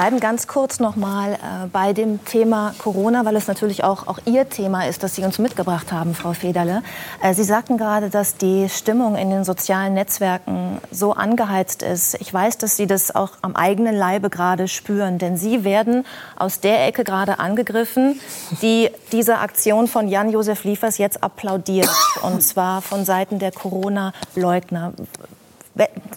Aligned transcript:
bleiben 0.00 0.18
ganz 0.18 0.46
kurz 0.46 0.80
noch 0.80 0.96
mal 0.96 1.34
äh, 1.34 1.36
bei 1.70 1.92
dem 1.92 2.24
Thema 2.24 2.74
Corona, 2.78 3.26
weil 3.26 3.36
es 3.36 3.48
natürlich 3.48 3.84
auch, 3.84 4.06
auch 4.06 4.18
Ihr 4.24 4.48
Thema 4.48 4.86
ist, 4.86 5.02
das 5.02 5.14
Sie 5.14 5.22
uns 5.24 5.38
mitgebracht 5.38 5.92
haben, 5.92 6.14
Frau 6.14 6.32
Federle. 6.32 6.82
Äh, 7.22 7.34
Sie 7.34 7.44
sagten 7.44 7.76
gerade, 7.76 8.08
dass 8.08 8.36
die 8.36 8.70
Stimmung 8.70 9.14
in 9.16 9.28
den 9.28 9.44
sozialen 9.44 9.92
Netzwerken 9.92 10.78
so 10.90 11.12
angeheizt 11.12 11.82
ist. 11.82 12.18
Ich 12.18 12.32
weiß, 12.32 12.56
dass 12.56 12.78
Sie 12.78 12.86
das 12.86 13.14
auch 13.14 13.32
am 13.42 13.54
eigenen 13.54 13.94
Leibe 13.94 14.30
gerade 14.30 14.68
spüren, 14.68 15.18
denn 15.18 15.36
Sie 15.36 15.64
werden 15.64 16.06
aus 16.38 16.60
der 16.60 16.86
Ecke 16.86 17.04
gerade 17.04 17.38
angegriffen, 17.38 18.18
die 18.62 18.88
diese 19.12 19.36
Aktion 19.36 19.86
von 19.86 20.08
Jan-Josef 20.08 20.64
Liefers 20.64 20.96
jetzt 20.96 21.22
applaudiert, 21.22 21.90
und 22.22 22.42
zwar 22.42 22.80
von 22.80 23.04
Seiten 23.04 23.38
der 23.38 23.52
Corona-Leugner. 23.52 24.94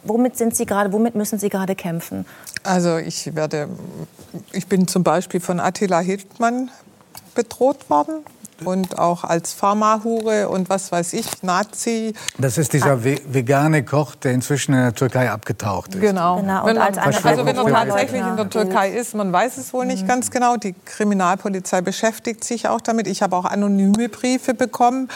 Womit 0.03 0.37
sind 0.37 0.55
Sie 0.55 0.65
gerade, 0.65 0.91
womit 0.91 1.15
müssen 1.15 1.39
Sie 1.39 1.49
gerade 1.49 1.75
kämpfen? 1.75 2.25
Also 2.63 2.97
ich 2.97 3.35
werde, 3.35 3.69
ich 4.51 4.67
bin 4.67 4.87
zum 4.87 5.03
Beispiel 5.03 5.39
von 5.39 5.59
Attila 5.59 5.99
Hildmann 5.99 6.69
bedroht 7.35 7.89
worden 7.89 8.25
und 8.65 8.99
auch 8.99 9.23
als 9.23 9.53
Pharmahure 9.53 10.49
und 10.49 10.69
was 10.69 10.91
weiß 10.91 11.13
ich, 11.13 11.43
Nazi. 11.43 12.13
Das 12.37 12.57
ist 12.57 12.73
dieser 12.73 13.03
vegane 13.03 13.83
Koch, 13.83 14.15
der 14.15 14.33
inzwischen 14.33 14.73
in 14.73 14.81
der 14.81 14.95
Türkei 14.95 15.29
abgetaucht 15.29 15.95
ist. 15.95 16.01
Genau. 16.01 16.37
genau. 16.37 16.65
Wenn 16.65 16.77
man, 16.77 16.97
also 16.97 17.45
wenn 17.45 17.57
er 17.57 17.65
tatsächlich 17.65 18.21
in 18.21 18.37
der 18.37 18.49
Türkei 18.49 18.89
ist, 18.91 19.15
man 19.15 19.31
weiß 19.31 19.57
es 19.57 19.73
wohl 19.73 19.85
nicht 19.85 20.03
mhm. 20.03 20.07
ganz 20.07 20.31
genau. 20.31 20.57
Die 20.57 20.73
Kriminalpolizei 20.85 21.81
beschäftigt 21.81 22.43
sich 22.43 22.67
auch 22.67 22.81
damit. 22.81 23.07
Ich 23.07 23.21
habe 23.21 23.35
auch 23.35 23.45
anonyme 23.45 24.09
Briefe 24.09 24.53
bekommen 24.53 25.09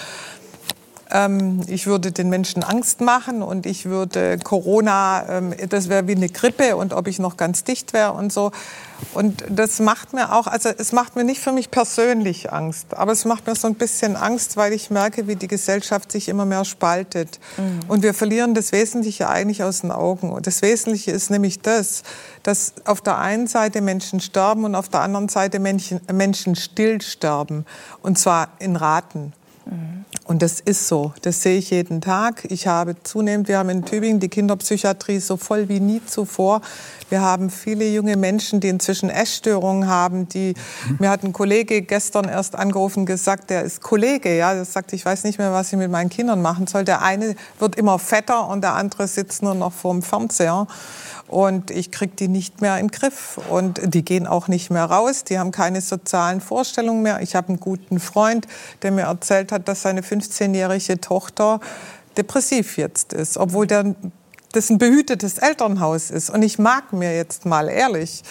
ähm, 1.11 1.61
ich 1.67 1.88
würde 1.88 2.11
den 2.11 2.29
Menschen 2.29 2.63
Angst 2.63 3.02
machen 3.02 3.41
und 3.41 3.66
ich 3.66 3.85
würde 3.85 4.38
Corona, 4.43 5.25
ähm, 5.30 5.53
das 5.70 5.89
wäre 5.89 6.07
wie 6.07 6.16
eine 6.16 6.30
Grippe 6.30 6.75
und 6.75 6.93
ob 6.93 7.07
ich 7.07 7.20
noch 7.20 7.38
ganz 7.38 7.63
dicht 7.63 7.93
wäre 7.93 8.13
und 8.13 8.33
so. 8.33 8.52
Und 9.13 9.43
das 9.49 9.80
macht 9.80 10.13
mir 10.13 10.33
auch, 10.33 10.47
also 10.47 10.70
es 10.75 10.91
macht 10.91 11.16
mir 11.16 11.23
nicht 11.23 11.39
für 11.39 11.52
mich 11.52 11.70
persönlich 11.70 12.52
Angst, 12.52 12.95
aber 12.95 13.11
es 13.11 13.25
macht 13.25 13.45
mir 13.45 13.55
so 13.55 13.67
ein 13.67 13.75
bisschen 13.75 14.16
Angst, 14.16 14.58
weil 14.58 14.73
ich 14.73 14.89
merke, 14.89 15.28
wie 15.28 15.35
die 15.35 15.47
Gesellschaft 15.47 16.11
sich 16.11 16.30
immer 16.30 16.45
mehr 16.45 16.66
spaltet. 16.66 17.39
Mhm. 17.58 17.80
Und 17.88 18.03
wir 18.03 18.13
verlieren 18.13 18.53
das 18.53 18.72
Wesentliche 18.72 19.30
eigentlich 19.30 19.63
aus 19.63 19.81
den 19.81 19.91
Augen. 19.91 20.31
Und 20.31 20.47
das 20.47 20.61
Wesentliche 20.61 21.11
ist 21.11 21.30
nämlich 21.30 21.61
das, 21.61 22.03
dass 22.44 22.73
auf 22.85 23.02
der 23.02 23.19
einen 23.19 23.47
Seite 23.47 23.81
Menschen 23.81 24.19
sterben 24.19 24.66
und 24.66 24.75
auf 24.75 24.89
der 24.89 25.02
anderen 25.02 25.30
Seite 25.30 25.59
Menschen, 25.59 26.02
Menschen 26.11 26.55
still 26.55 27.02
sterben. 27.02 27.66
Und 28.02 28.17
zwar 28.17 28.50
in 28.59 28.75
Raten. 28.75 29.33
Und 30.25 30.41
das 30.41 30.59
ist 30.59 30.89
so. 30.89 31.13
Das 31.21 31.41
sehe 31.41 31.57
ich 31.57 31.69
jeden 31.69 32.01
Tag. 32.01 32.43
Ich 32.49 32.67
habe 32.67 33.01
zunehmend, 33.03 33.47
wir 33.47 33.57
haben 33.57 33.69
in 33.69 33.85
Tübingen 33.85 34.19
die 34.19 34.27
Kinderpsychiatrie 34.27 35.19
so 35.19 35.37
voll 35.37 35.69
wie 35.69 35.79
nie 35.79 36.01
zuvor. 36.05 36.61
Wir 37.09 37.21
haben 37.21 37.49
viele 37.49 37.88
junge 37.88 38.17
Menschen, 38.17 38.59
die 38.59 38.67
inzwischen 38.67 39.09
Essstörungen 39.09 39.88
haben. 39.88 40.27
Die, 40.27 40.53
mhm. 40.89 40.97
Mir 40.99 41.09
hat 41.09 41.23
ein 41.23 41.31
Kollege 41.31 41.81
gestern 41.81 42.27
erst 42.27 42.55
angerufen 42.55 43.05
gesagt, 43.05 43.49
der 43.49 43.63
ist 43.63 43.81
Kollege, 43.81 44.35
ja, 44.35 44.53
der 44.53 44.65
sagt, 44.65 44.91
ich 44.91 45.05
weiß 45.05 45.23
nicht 45.23 45.39
mehr, 45.39 45.53
was 45.53 45.71
ich 45.71 45.79
mit 45.79 45.89
meinen 45.89 46.09
Kindern 46.09 46.41
machen 46.41 46.67
soll. 46.67 46.83
Der 46.83 47.01
eine 47.01 47.35
wird 47.59 47.75
immer 47.77 47.97
fetter 47.97 48.49
und 48.49 48.61
der 48.61 48.73
andere 48.73 49.07
sitzt 49.07 49.43
nur 49.43 49.55
noch 49.55 49.71
vorm 49.71 50.01
Fernseher 50.01 50.67
und 51.28 51.72
ich 51.72 51.92
kriege 51.92 52.14
die 52.16 52.28
nicht 52.28 52.61
mehr 52.61 52.78
den 52.78 52.89
Griff. 52.89 53.39
Und 53.50 53.81
die 53.83 54.03
gehen 54.03 54.28
auch 54.28 54.47
nicht 54.47 54.70
mehr 54.70 54.86
raus, 54.86 55.23
die 55.23 55.39
haben 55.39 55.52
keine 55.52 55.81
sozialen 55.81 56.42
Vorstellungen 56.42 57.02
mehr. 57.02 57.22
Ich 57.22 57.36
habe 57.36 57.50
einen 57.50 57.59
guten 57.59 58.00
Freund, 58.00 58.47
der 58.81 58.92
mir 58.92 59.03
erzählt 59.03 59.52
hat, 59.52 59.67
dass 59.67 59.81
seine 59.81 60.02
15-jährige 60.02 61.02
Tochter 61.02 61.59
depressiv 62.17 62.78
jetzt 62.78 63.14
ist, 63.14 63.38
obwohl 63.38 63.67
der, 63.67 63.95
das 64.53 64.69
ein 64.69 64.78
behütetes 64.78 65.38
Elternhaus 65.38 66.09
ist. 66.09 66.30
Und 66.30 66.42
ich 66.42 66.58
mag 66.59 66.94
mir 66.94 67.16
jetzt 67.16 67.45
mal 67.45 67.69
ehrlich, 67.69 68.23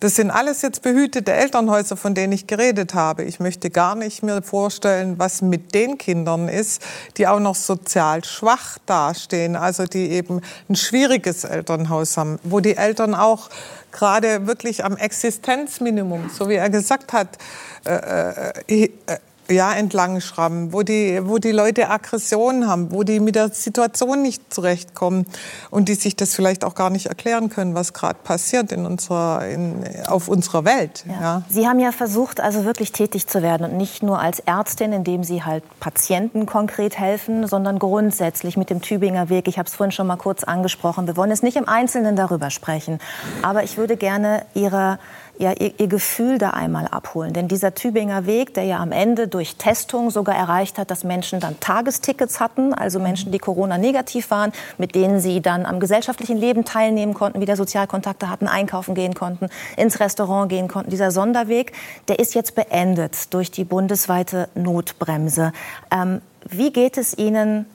das 0.00 0.16
sind 0.16 0.30
alles 0.30 0.62
jetzt 0.62 0.82
behütete 0.82 1.32
Elternhäuser, 1.32 1.96
von 1.96 2.14
denen 2.14 2.32
ich 2.32 2.46
geredet 2.46 2.94
habe. 2.94 3.24
Ich 3.24 3.40
möchte 3.40 3.70
gar 3.70 3.94
nicht 3.94 4.22
mir 4.22 4.42
vorstellen, 4.42 5.18
was 5.18 5.42
mit 5.42 5.74
den 5.74 5.98
Kindern 5.98 6.48
ist, 6.48 6.82
die 7.16 7.26
auch 7.26 7.40
noch 7.40 7.56
sozial 7.56 8.24
schwach 8.24 8.78
dastehen, 8.86 9.56
also 9.56 9.84
die 9.84 10.10
eben 10.10 10.40
ein 10.68 10.76
schwieriges 10.76 11.44
Elternhaus 11.44 12.16
haben, 12.16 12.38
wo 12.44 12.60
die 12.60 12.76
Eltern 12.76 13.14
auch 13.14 13.50
gerade 13.90 14.46
wirklich 14.46 14.84
am 14.84 14.96
Existenzminimum, 14.96 16.30
so 16.32 16.48
wie 16.48 16.54
er 16.54 16.70
gesagt 16.70 17.12
hat, 17.12 17.38
äh, 17.84 18.44
äh, 18.68 18.90
äh 19.06 19.18
ja, 19.50 19.72
entlang 19.72 20.20
schrammen, 20.20 20.72
wo 20.72 20.82
die, 20.82 21.20
wo 21.24 21.38
die 21.38 21.52
Leute 21.52 21.88
Aggressionen 21.88 22.68
haben, 22.68 22.92
wo 22.92 23.02
die 23.02 23.20
mit 23.20 23.34
der 23.34 23.48
Situation 23.48 24.22
nicht 24.22 24.52
zurechtkommen 24.52 25.26
und 25.70 25.88
die 25.88 25.94
sich 25.94 26.16
das 26.16 26.34
vielleicht 26.34 26.64
auch 26.64 26.74
gar 26.74 26.90
nicht 26.90 27.06
erklären 27.06 27.48
können, 27.48 27.74
was 27.74 27.92
gerade 27.92 28.18
passiert 28.22 28.72
in 28.72 28.84
unserer, 28.84 29.46
in, 29.46 29.84
auf 30.06 30.28
unserer 30.28 30.64
Welt. 30.64 31.04
Ja. 31.08 31.20
ja. 31.20 31.42
Sie 31.48 31.66
haben 31.66 31.80
ja 31.80 31.92
versucht, 31.92 32.40
also 32.40 32.64
wirklich 32.64 32.92
tätig 32.92 33.26
zu 33.26 33.42
werden 33.42 33.70
und 33.70 33.76
nicht 33.76 34.02
nur 34.02 34.20
als 34.20 34.40
Ärztin, 34.40 34.92
indem 34.92 35.24
Sie 35.24 35.42
halt 35.42 35.64
Patienten 35.80 36.46
konkret 36.46 36.98
helfen, 36.98 37.46
sondern 37.46 37.78
grundsätzlich 37.78 38.56
mit 38.56 38.70
dem 38.70 38.82
Tübinger 38.82 39.28
Weg. 39.28 39.48
Ich 39.48 39.58
habe 39.58 39.68
es 39.68 39.74
vorhin 39.74 39.92
schon 39.92 40.06
mal 40.06 40.16
kurz 40.16 40.44
angesprochen. 40.44 41.06
Wir 41.06 41.16
wollen 41.16 41.30
jetzt 41.30 41.42
nicht 41.42 41.56
im 41.56 41.68
Einzelnen 41.68 42.16
darüber 42.16 42.50
sprechen, 42.50 42.98
aber 43.42 43.64
ich 43.64 43.78
würde 43.78 43.96
gerne 43.96 44.44
Ihre 44.54 44.98
ja, 45.38 45.52
ihr, 45.52 45.72
ihr, 45.78 45.86
Gefühl 45.86 46.38
da 46.38 46.50
einmal 46.50 46.86
abholen. 46.88 47.32
Denn 47.32 47.46
dieser 47.48 47.74
Tübinger 47.74 48.26
Weg, 48.26 48.54
der 48.54 48.64
ja 48.64 48.78
am 48.78 48.90
Ende 48.92 49.28
durch 49.28 49.56
Testung 49.56 50.10
sogar 50.10 50.34
erreicht 50.34 50.78
hat, 50.78 50.90
dass 50.90 51.04
Menschen 51.04 51.38
dann 51.38 51.60
Tagestickets 51.60 52.40
hatten, 52.40 52.74
also 52.74 52.98
Menschen, 52.98 53.30
die 53.30 53.38
Corona-negativ 53.38 54.30
waren, 54.30 54.52
mit 54.78 54.94
denen 54.94 55.20
sie 55.20 55.40
dann 55.40 55.64
am 55.64 55.78
gesellschaftlichen 55.78 56.36
Leben 56.36 56.64
teilnehmen 56.64 57.14
konnten, 57.14 57.40
wieder 57.40 57.56
Sozialkontakte 57.56 58.28
hatten, 58.28 58.48
einkaufen 58.48 58.94
gehen 58.94 59.14
konnten, 59.14 59.48
ins 59.76 60.00
Restaurant 60.00 60.48
gehen 60.48 60.66
konnten. 60.66 60.90
Dieser 60.90 61.12
Sonderweg, 61.12 61.72
der 62.08 62.18
ist 62.18 62.34
jetzt 62.34 62.56
beendet 62.56 63.32
durch 63.32 63.50
die 63.52 63.64
bundesweite 63.64 64.48
Notbremse. 64.56 65.52
Ähm, 65.92 66.20
wie 66.48 66.72
geht 66.72 66.98
es 66.98 67.16
Ihnen 67.16 67.66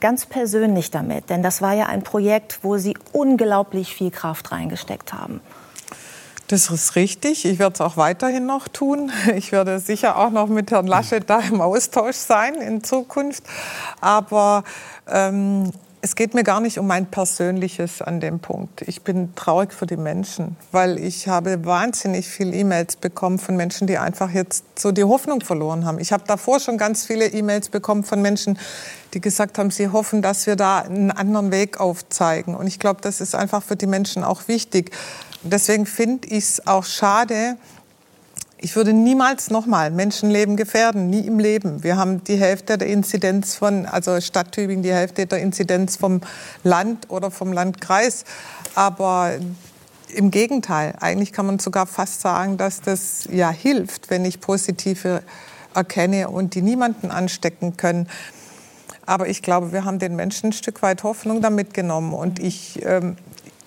ganz 0.00 0.26
persönlich 0.26 0.92
damit? 0.92 1.30
Denn 1.30 1.42
das 1.42 1.62
war 1.62 1.72
ja 1.72 1.86
ein 1.86 2.02
Projekt, 2.02 2.60
wo 2.62 2.76
Sie 2.76 2.96
unglaublich 3.12 3.94
viel 3.94 4.12
Kraft 4.12 4.52
reingesteckt 4.52 5.12
haben. 5.12 5.40
Das 6.48 6.70
ist 6.70 6.96
richtig. 6.96 7.44
Ich 7.44 7.58
werde 7.58 7.74
es 7.74 7.80
auch 7.82 7.98
weiterhin 7.98 8.46
noch 8.46 8.68
tun. 8.68 9.12
Ich 9.36 9.52
werde 9.52 9.78
sicher 9.80 10.16
auch 10.16 10.30
noch 10.30 10.48
mit 10.48 10.70
Herrn 10.70 10.86
Laschet 10.86 11.28
da 11.28 11.40
im 11.40 11.60
Austausch 11.60 12.16
sein 12.16 12.54
in 12.54 12.82
Zukunft. 12.82 13.44
Aber 14.00 14.64
ähm, 15.06 15.70
es 16.00 16.16
geht 16.16 16.32
mir 16.32 16.44
gar 16.44 16.60
nicht 16.60 16.78
um 16.78 16.86
mein 16.86 17.04
Persönliches 17.06 18.00
an 18.00 18.20
dem 18.20 18.38
Punkt. 18.38 18.80
Ich 18.82 19.02
bin 19.02 19.34
traurig 19.34 19.74
für 19.74 19.84
die 19.84 19.98
Menschen, 19.98 20.56
weil 20.72 20.98
ich 20.98 21.28
habe 21.28 21.66
wahnsinnig 21.66 22.26
viele 22.26 22.56
E-Mails 22.56 22.96
bekommen 22.96 23.38
von 23.38 23.56
Menschen, 23.56 23.86
die 23.86 23.98
einfach 23.98 24.30
jetzt 24.30 24.64
so 24.78 24.90
die 24.90 25.04
Hoffnung 25.04 25.42
verloren 25.42 25.84
haben. 25.84 25.98
Ich 25.98 26.12
habe 26.12 26.24
davor 26.26 26.60
schon 26.60 26.78
ganz 26.78 27.04
viele 27.04 27.26
E-Mails 27.26 27.68
bekommen 27.68 28.04
von 28.04 28.22
Menschen, 28.22 28.58
die 29.12 29.20
gesagt 29.20 29.58
haben, 29.58 29.70
sie 29.70 29.88
hoffen, 29.88 30.22
dass 30.22 30.46
wir 30.46 30.56
da 30.56 30.78
einen 30.78 31.10
anderen 31.10 31.50
Weg 31.50 31.78
aufzeigen. 31.78 32.54
Und 32.54 32.66
ich 32.68 32.78
glaube, 32.78 33.00
das 33.02 33.20
ist 33.20 33.34
einfach 33.34 33.62
für 33.62 33.76
die 33.76 33.86
Menschen 33.86 34.24
auch 34.24 34.48
wichtig. 34.48 34.92
Deswegen 35.42 35.86
finde 35.86 36.28
ich 36.28 36.44
es 36.44 36.66
auch 36.66 36.84
schade, 36.84 37.56
ich 38.60 38.74
würde 38.74 38.92
niemals 38.92 39.50
nochmal 39.50 39.92
Menschenleben 39.92 40.56
gefährden, 40.56 41.08
nie 41.10 41.20
im 41.20 41.38
Leben. 41.38 41.84
Wir 41.84 41.96
haben 41.96 42.24
die 42.24 42.36
Hälfte 42.36 42.76
der 42.76 42.88
Inzidenz 42.88 43.54
von, 43.54 43.86
also 43.86 44.20
Stadt 44.20 44.50
Tübingen, 44.50 44.82
die 44.82 44.92
Hälfte 44.92 45.26
der 45.26 45.38
Inzidenz 45.38 45.96
vom 45.96 46.22
Land 46.64 47.08
oder 47.08 47.30
vom 47.30 47.52
Landkreis. 47.52 48.24
Aber 48.74 49.34
im 50.12 50.32
Gegenteil, 50.32 50.94
eigentlich 51.00 51.32
kann 51.32 51.46
man 51.46 51.60
sogar 51.60 51.86
fast 51.86 52.20
sagen, 52.20 52.56
dass 52.56 52.80
das 52.80 53.28
ja 53.30 53.50
hilft, 53.50 54.10
wenn 54.10 54.24
ich 54.24 54.40
positive 54.40 55.22
erkenne 55.72 56.28
und 56.28 56.56
die 56.56 56.62
niemanden 56.62 57.12
anstecken 57.12 57.76
können. 57.76 58.08
Aber 59.06 59.28
ich 59.28 59.40
glaube, 59.40 59.72
wir 59.72 59.84
haben 59.84 60.00
den 60.00 60.16
Menschen 60.16 60.50
ein 60.50 60.52
Stück 60.52 60.82
weit 60.82 61.04
Hoffnung 61.04 61.40
damit 61.40 61.74
genommen. 61.74 62.12
Und 62.12 62.40
ich 62.40 62.84
ähm, 62.84 63.16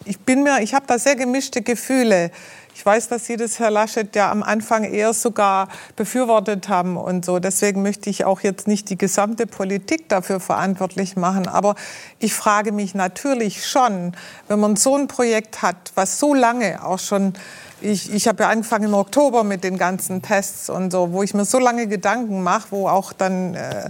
ich 0.05 0.19
bin 0.19 0.43
mir, 0.43 0.61
ich 0.61 0.73
habe 0.73 0.85
da 0.87 0.97
sehr 0.97 1.15
gemischte 1.15 1.61
Gefühle. 1.61 2.31
Ich 2.73 2.85
weiß, 2.85 3.09
dass 3.09 3.25
Sie 3.25 3.35
das, 3.35 3.59
Herr 3.59 3.69
Laschet, 3.69 4.15
ja 4.15 4.31
am 4.31 4.43
Anfang 4.43 4.85
eher 4.85 5.13
sogar 5.13 5.67
befürwortet 5.95 6.69
haben 6.69 6.97
und 6.97 7.25
so. 7.25 7.39
Deswegen 7.39 7.81
möchte 7.81 8.09
ich 8.09 8.25
auch 8.25 8.41
jetzt 8.41 8.67
nicht 8.67 8.89
die 8.89 8.97
gesamte 8.97 9.45
Politik 9.45 10.07
dafür 10.09 10.39
verantwortlich 10.39 11.15
machen. 11.15 11.47
Aber 11.47 11.75
ich 12.19 12.33
frage 12.33 12.71
mich 12.71 12.95
natürlich 12.95 13.67
schon, 13.67 14.13
wenn 14.47 14.59
man 14.59 14.77
so 14.77 14.95
ein 14.95 15.07
Projekt 15.07 15.61
hat, 15.61 15.91
was 15.95 16.19
so 16.19 16.33
lange 16.33 16.83
auch 16.83 16.99
schon 16.99 17.33
ich, 17.81 18.13
ich 18.13 18.27
habe 18.27 18.43
ja 18.43 18.49
angefangen 18.49 18.85
im 18.85 18.93
Oktober 18.93 19.43
mit 19.43 19.63
den 19.63 19.77
ganzen 19.77 20.21
Tests 20.21 20.69
und 20.69 20.91
so, 20.91 21.11
wo 21.11 21.23
ich 21.23 21.33
mir 21.33 21.45
so 21.45 21.57
lange 21.57 21.87
Gedanken 21.87 22.43
mache, 22.43 22.67
wo 22.69 22.87
auch 22.87 23.11
dann 23.11 23.55
äh, 23.55 23.89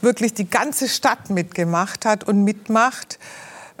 wirklich 0.00 0.34
die 0.34 0.50
ganze 0.50 0.88
Stadt 0.88 1.30
mitgemacht 1.30 2.04
hat 2.04 2.24
und 2.24 2.42
mitmacht. 2.42 3.18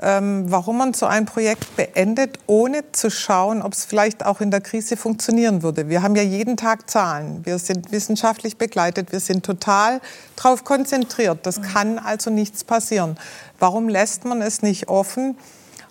Ähm, 0.00 0.44
warum 0.50 0.78
man 0.78 0.94
so 0.94 1.06
ein 1.06 1.26
Projekt 1.26 1.76
beendet, 1.76 2.38
ohne 2.46 2.90
zu 2.92 3.10
schauen, 3.10 3.62
ob 3.62 3.72
es 3.72 3.84
vielleicht 3.84 4.24
auch 4.24 4.40
in 4.40 4.50
der 4.50 4.60
Krise 4.60 4.96
funktionieren 4.96 5.62
würde. 5.62 5.88
Wir 5.88 6.02
haben 6.02 6.16
ja 6.16 6.22
jeden 6.22 6.56
Tag 6.56 6.90
Zahlen. 6.90 7.44
Wir 7.44 7.58
sind 7.58 7.92
wissenschaftlich 7.92 8.56
begleitet. 8.56 9.12
Wir 9.12 9.20
sind 9.20 9.44
total 9.44 10.00
darauf 10.36 10.64
konzentriert. 10.64 11.40
Das 11.46 11.62
kann 11.62 11.98
also 11.98 12.30
nichts 12.30 12.64
passieren. 12.64 13.16
Warum 13.58 13.88
lässt 13.88 14.24
man 14.24 14.42
es 14.42 14.62
nicht 14.62 14.88
offen? 14.88 15.36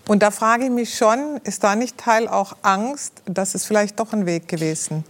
Und 0.08 0.24
da 0.24 0.32
frage 0.32 0.66
ich 0.66 0.72
mich 0.72 0.96
schon, 0.96 1.40
ist 1.44 1.64
da 1.64 1.76
nicht 1.76 1.98
Teil 1.98 2.28
auch 2.28 2.58
Angst, 2.64 3.22
dass 3.26 3.56
es 3.56 3.66
vielleicht 3.66 4.00
doch 4.00 4.14
ein 4.14 4.26
Weg 4.26 4.48
gewesen 4.48 5.06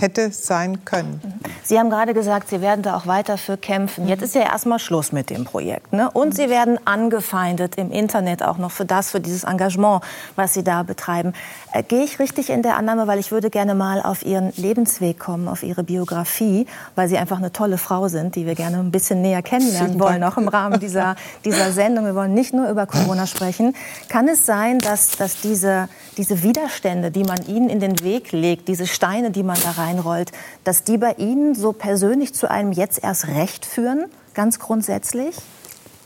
hätte 0.00 0.30
sein 0.32 0.84
können. 0.84 1.20
Sie 1.62 1.78
haben 1.78 1.90
gerade 1.90 2.14
gesagt, 2.14 2.48
Sie 2.48 2.60
werden 2.60 2.82
da 2.82 2.96
auch 2.96 3.06
weiter 3.06 3.38
für 3.38 3.56
kämpfen. 3.56 4.08
Jetzt 4.08 4.22
ist 4.22 4.34
ja 4.34 4.42
erstmal 4.42 4.78
Schluss 4.78 5.12
mit 5.12 5.30
dem 5.30 5.44
Projekt. 5.44 5.92
Ne? 5.92 6.10
Und 6.10 6.34
Sie 6.34 6.48
werden 6.48 6.78
angefeindet 6.86 7.76
im 7.76 7.90
Internet 7.90 8.42
auch 8.42 8.58
noch 8.58 8.70
für 8.70 8.84
das, 8.84 9.10
für 9.10 9.20
dieses 9.20 9.44
Engagement, 9.44 10.02
was 10.36 10.54
Sie 10.54 10.64
da 10.64 10.82
betreiben. 10.82 11.32
Äh, 11.72 11.82
Gehe 11.82 12.04
ich 12.04 12.18
richtig 12.18 12.50
in 12.50 12.62
der 12.62 12.76
Annahme, 12.76 13.06
weil 13.06 13.18
ich 13.18 13.30
würde 13.30 13.50
gerne 13.50 13.74
mal 13.74 14.02
auf 14.02 14.24
Ihren 14.24 14.52
Lebensweg 14.56 15.18
kommen, 15.18 15.48
auf 15.48 15.62
Ihre 15.62 15.84
Biografie, 15.84 16.66
weil 16.94 17.08
Sie 17.08 17.18
einfach 17.18 17.38
eine 17.38 17.52
tolle 17.52 17.78
Frau 17.78 18.08
sind, 18.08 18.36
die 18.36 18.46
wir 18.46 18.54
gerne 18.54 18.78
ein 18.78 18.90
bisschen 18.90 19.22
näher 19.22 19.42
kennenlernen 19.42 19.98
wollen, 20.00 20.22
auch 20.24 20.36
im 20.36 20.48
Rahmen 20.48 20.80
dieser, 20.80 21.16
dieser 21.44 21.72
Sendung. 21.72 22.04
Wir 22.04 22.14
wollen 22.14 22.34
nicht 22.34 22.54
nur 22.54 22.68
über 22.68 22.86
Corona 22.86 23.26
sprechen. 23.26 23.74
Kann 24.08 24.28
es 24.28 24.46
sein, 24.46 24.78
dass, 24.78 25.12
dass 25.12 25.40
diese, 25.40 25.88
diese 26.16 26.42
Widerstände, 26.42 27.10
die 27.10 27.24
man 27.24 27.44
Ihnen 27.46 27.68
in 27.68 27.80
den 27.80 28.00
Weg 28.02 28.32
legt, 28.32 28.68
diese 28.68 28.86
Steine, 28.86 29.30
die 29.30 29.42
man 29.42 29.56
da 29.62 29.73
reinrollt, 29.78 30.32
dass 30.64 30.84
die 30.84 30.98
bei 30.98 31.14
Ihnen 31.14 31.54
so 31.54 31.72
persönlich 31.72 32.34
zu 32.34 32.50
einem 32.50 32.72
jetzt 32.72 33.02
erst 33.02 33.28
recht 33.28 33.66
führen, 33.66 34.06
ganz 34.34 34.58
grundsätzlich? 34.58 35.36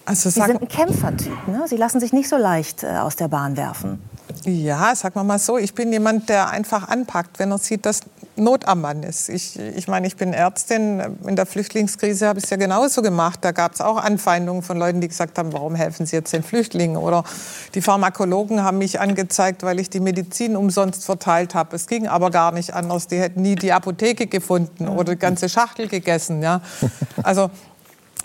Also 0.05 0.31
Sie 0.31 0.41
sind 0.41 0.62
ein 0.62 0.69
Kämpfertyp, 0.69 1.49
ne? 1.49 1.65
Sie 1.67 1.76
lassen 1.76 2.00
sich 2.00 2.12
nicht 2.12 2.29
so 2.29 2.37
leicht 2.37 2.82
äh, 2.82 2.97
aus 2.99 3.17
der 3.17 3.29
Bahn 3.29 3.56
werfen. 3.56 4.03
Ja, 4.44 4.94
sagen 4.94 5.15
wir 5.15 5.25
mal 5.25 5.38
so, 5.38 5.59
ich 5.59 5.75
bin 5.75 5.93
jemand, 5.93 6.29
der 6.29 6.50
einfach 6.50 6.88
anpackt, 6.88 7.38
wenn 7.38 7.50
er 7.50 7.59
sieht, 7.59 7.85
dass 7.87 8.00
Not 8.38 8.67
am 8.67 8.81
Mann 8.81 9.02
ist. 9.02 9.29
Ich, 9.29 9.58
ich 9.58 9.88
meine, 9.88 10.06
ich 10.06 10.17
bin 10.17 10.32
Ärztin. 10.32 11.19
In 11.26 11.37
der 11.37 11.46
Flüchtlingskrise 11.46 12.26
habe 12.26 12.38
ich 12.38 12.44
es 12.44 12.50
ja 12.50 12.56
genauso 12.56 13.02
gemacht. 13.02 13.40
Da 13.43 13.52
gab 13.52 13.75
es 13.75 13.81
auch 13.81 13.96
Anfeindungen 13.96 14.62
von 14.62 14.79
Leuten, 14.79 15.00
die 15.00 15.08
gesagt 15.08 15.38
haben, 15.38 15.52
warum 15.52 15.75
helfen 15.75 16.06
Sie 16.06 16.17
jetzt 16.17 16.32
den 16.32 16.43
Flüchtlingen? 16.43 16.96
Oder 16.96 17.25
die 17.75 17.82
Pharmakologen 17.82 18.62
haben 18.62 18.79
mich 18.79 19.00
angezeigt, 19.00 19.62
weil 19.62 19.81
ich 19.81 19.90
die 19.90 20.00
Medizin 20.00 20.56
umsonst 20.56 21.05
verteilt 21.05 21.55
habe. 21.55 21.76
Es 21.76 21.87
ging 21.87 22.06
aber 22.06 22.31
gar 22.31 22.52
nicht 22.52 22.75
anders. 22.75 23.06
Die 23.08 23.19
hätten 23.19 23.43
nie 23.43 23.56
die 23.56 23.73
Apotheke 23.73 24.26
gefunden 24.26 24.88
oder 24.88 25.14
die 25.14 25.19
ganze 25.19 25.49
Schachtel 25.49 25.88
gegessen. 25.88 26.43
Ja? 26.43 26.61
Also 27.23 27.50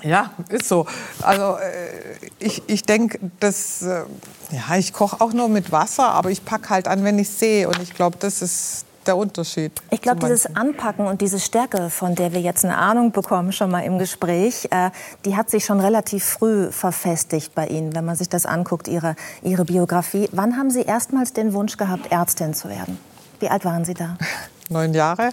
ja, 0.04 0.32
ist 0.50 0.68
so. 0.68 0.86
Also 1.22 1.58
äh, 1.58 2.28
ich, 2.40 2.62
ich 2.68 2.84
denke, 2.84 3.20
dass 3.40 3.82
äh, 3.82 4.04
ja, 4.52 4.78
ich 4.78 4.92
koche 4.92 5.22
auch 5.22 5.32
nur 5.32 5.48
mit 5.48 5.72
Wasser, 5.72 6.10
aber 6.10 6.30
ich 6.30 6.44
packe 6.44 6.70
halt 6.70 6.88
an, 6.88 7.04
wenn 7.04 7.18
ich 7.20 7.30
sehe. 7.30 7.68
Und 7.70 7.82
ich 7.82 7.94
glaube, 7.94 8.18
das 8.20 8.42
ist 8.42 8.86
der 9.08 9.18
Unterschied. 9.18 9.72
Ich 9.90 10.02
glaube, 10.02 10.20
dieses 10.20 10.56
Anpacken 10.56 11.06
und 11.08 11.22
diese 11.22 11.40
Stärke, 11.40 11.90
von 11.90 12.16
der 12.16 12.34
wir 12.34 12.42
jetzt 12.42 12.66
eine 12.66 12.78
Ahnung 12.78 13.12
bekommen, 13.12 13.52
schon 13.52 13.72
mal 13.72 13.82
im 13.82 14.00
Gespräch, 14.00 14.68
äh, 14.72 14.92
die 15.26 15.36
hat 15.36 15.50
sich 15.50 15.66
schon 15.66 15.80
relativ 15.80 16.24
früh 16.24 16.72
verfestigt 16.72 17.56
bei 17.56 17.68
Ihnen, 17.68 17.96
wenn 17.96 18.06
man 18.06 18.16
sich 18.16 18.30
das 18.30 18.46
anguckt, 18.46 18.88
Ihre, 18.88 19.16
Ihre 19.42 19.66
Biografie. 19.66 20.30
Wann 20.32 20.58
haben 20.58 20.72
Sie 20.72 20.82
erstmals 20.82 21.34
den 21.34 21.54
Wunsch 21.54 21.78
gehabt, 21.78 22.12
Ärztin 22.12 22.54
zu 22.54 22.70
werden? 22.70 22.98
Wie 23.40 23.50
alt 23.50 23.66
waren 23.66 23.86
Sie 23.86 23.94
da? 23.94 24.18
Neun 24.70 24.94
Jahre. 24.94 25.30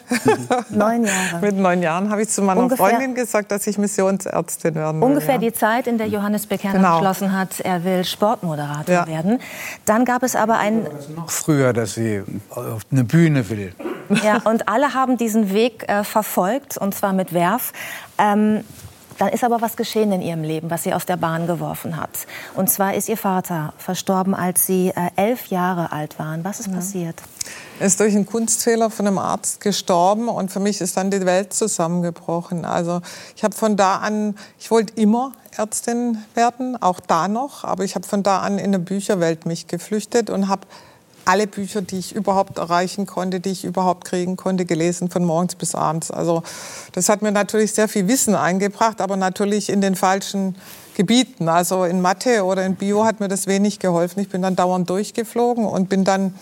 Neun 0.70 1.04
Jahre. 1.04 1.40
Mit 1.40 1.56
neun 1.56 1.82
Jahren 1.82 2.10
habe 2.10 2.22
ich 2.22 2.28
zu 2.28 2.42
meiner 2.42 2.62
ungefähr, 2.62 2.88
Freundin 2.88 3.14
gesagt, 3.14 3.50
dass 3.50 3.66
ich 3.66 3.78
Missionsärztin 3.78 4.74
werden 4.74 5.00
will. 5.00 5.08
Ungefähr 5.08 5.34
ja. 5.34 5.40
die 5.40 5.52
Zeit, 5.52 5.86
in 5.86 5.98
der 5.98 6.08
Johannes 6.08 6.46
Becker 6.46 6.72
genau. 6.72 6.98
beschlossen 6.98 7.32
hat, 7.32 7.60
er 7.60 7.84
will 7.84 8.04
Sportmoderator 8.04 8.94
ja. 8.94 9.06
werden. 9.06 9.38
Dann 9.84 10.04
gab 10.04 10.22
es 10.22 10.36
aber 10.36 10.58
ein... 10.58 10.86
Noch 11.16 11.30
früher, 11.30 11.72
dass 11.72 11.94
sie 11.94 12.22
auf 12.50 12.82
eine 12.90 13.04
Bühne 13.04 13.48
will. 13.48 13.72
Ja, 14.22 14.38
und 14.44 14.68
alle 14.68 14.94
haben 14.94 15.16
diesen 15.16 15.52
Weg 15.52 15.88
äh, 15.88 16.02
verfolgt, 16.02 16.76
und 16.76 16.94
zwar 16.94 17.12
mit 17.12 17.32
Werf. 17.32 17.72
Ähm, 18.18 18.64
dann 19.20 19.28
ist 19.28 19.44
aber 19.44 19.60
was 19.60 19.76
geschehen 19.76 20.12
in 20.12 20.22
ihrem 20.22 20.42
Leben, 20.42 20.70
was 20.70 20.82
sie 20.82 20.94
aus 20.94 21.04
der 21.04 21.18
Bahn 21.18 21.46
geworfen 21.46 21.98
hat. 21.98 22.10
Und 22.56 22.70
zwar 22.70 22.94
ist 22.94 23.06
ihr 23.06 23.18
Vater 23.18 23.74
verstorben, 23.76 24.34
als 24.34 24.66
sie 24.66 24.88
äh, 24.88 25.10
elf 25.16 25.48
Jahre 25.48 25.92
alt 25.92 26.18
waren. 26.18 26.42
Was 26.42 26.58
ist 26.58 26.68
ja. 26.68 26.72
passiert? 26.72 27.16
Er 27.78 27.86
ist 27.86 28.00
durch 28.00 28.14
einen 28.14 28.24
Kunstfehler 28.24 28.88
von 28.88 29.06
einem 29.06 29.18
Arzt 29.18 29.60
gestorben 29.60 30.30
und 30.30 30.50
für 30.50 30.60
mich 30.60 30.80
ist 30.80 30.96
dann 30.96 31.10
die 31.10 31.26
Welt 31.26 31.52
zusammengebrochen. 31.52 32.64
Also 32.64 33.02
ich 33.36 33.44
habe 33.44 33.54
von 33.54 33.76
da 33.76 33.96
an, 33.96 34.36
ich 34.58 34.70
wollte 34.70 34.98
immer 34.98 35.32
Ärztin 35.54 36.24
werden, 36.34 36.80
auch 36.80 37.00
da 37.00 37.28
noch, 37.28 37.64
aber 37.64 37.84
ich 37.84 37.96
habe 37.96 38.06
von 38.06 38.22
da 38.22 38.40
an 38.40 38.58
in 38.58 38.66
eine 38.66 38.78
Bücherwelt 38.78 39.44
mich 39.44 39.66
geflüchtet 39.66 40.30
und 40.30 40.48
habe 40.48 40.66
alle 41.24 41.46
Bücher, 41.46 41.82
die 41.82 41.98
ich 41.98 42.14
überhaupt 42.14 42.58
erreichen 42.58 43.06
konnte, 43.06 43.40
die 43.40 43.50
ich 43.50 43.64
überhaupt 43.64 44.04
kriegen 44.04 44.36
konnte, 44.36 44.64
gelesen, 44.64 45.10
von 45.10 45.24
morgens 45.24 45.54
bis 45.54 45.74
abends. 45.74 46.10
Also 46.10 46.42
das 46.92 47.08
hat 47.08 47.22
mir 47.22 47.32
natürlich 47.32 47.72
sehr 47.72 47.88
viel 47.88 48.08
Wissen 48.08 48.34
eingebracht, 48.34 49.00
aber 49.00 49.16
natürlich 49.16 49.70
in 49.70 49.80
den 49.80 49.94
falschen 49.94 50.56
Gebieten. 50.94 51.48
Also 51.48 51.84
in 51.84 52.00
Mathe 52.00 52.44
oder 52.44 52.64
in 52.64 52.76
Bio 52.76 53.04
hat 53.04 53.20
mir 53.20 53.28
das 53.28 53.46
wenig 53.46 53.78
geholfen. 53.78 54.20
Ich 54.20 54.28
bin 54.28 54.42
dann 54.42 54.56
dauernd 54.56 54.88
durchgeflogen 54.90 55.64
und 55.66 55.88
bin 55.88 56.04
dann 56.04 56.34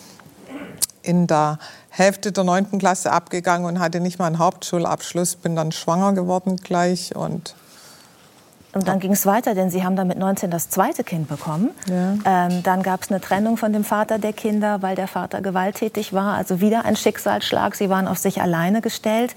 in 1.02 1.26
der 1.26 1.58
Hälfte 1.90 2.32
der 2.32 2.44
neunten 2.44 2.78
Klasse 2.78 3.12
abgegangen 3.12 3.66
und 3.66 3.80
hatte 3.80 4.00
nicht 4.00 4.18
mal 4.18 4.26
einen 4.26 4.38
Hauptschulabschluss. 4.38 5.36
Bin 5.36 5.56
dann 5.56 5.72
schwanger 5.72 6.12
geworden 6.12 6.56
gleich 6.56 7.14
und 7.16 7.54
und 8.74 8.86
dann 8.86 9.00
ging 9.00 9.12
es 9.12 9.24
weiter, 9.24 9.54
denn 9.54 9.70
Sie 9.70 9.82
haben 9.82 9.96
dann 9.96 10.08
mit 10.08 10.18
19 10.18 10.50
das 10.50 10.68
zweite 10.68 11.02
Kind 11.02 11.26
bekommen. 11.26 11.70
Ja. 11.88 12.46
Ähm, 12.48 12.62
dann 12.62 12.82
gab 12.82 13.02
es 13.02 13.10
eine 13.10 13.18
Trennung 13.18 13.56
von 13.56 13.72
dem 13.72 13.82
Vater 13.82 14.18
der 14.18 14.34
Kinder, 14.34 14.82
weil 14.82 14.94
der 14.94 15.08
Vater 15.08 15.40
gewalttätig 15.40 16.12
war. 16.12 16.34
Also 16.34 16.60
wieder 16.60 16.84
ein 16.84 16.94
Schicksalsschlag. 16.94 17.74
Sie 17.74 17.88
waren 17.88 18.06
auf 18.06 18.18
sich 18.18 18.42
alleine 18.42 18.82
gestellt. 18.82 19.34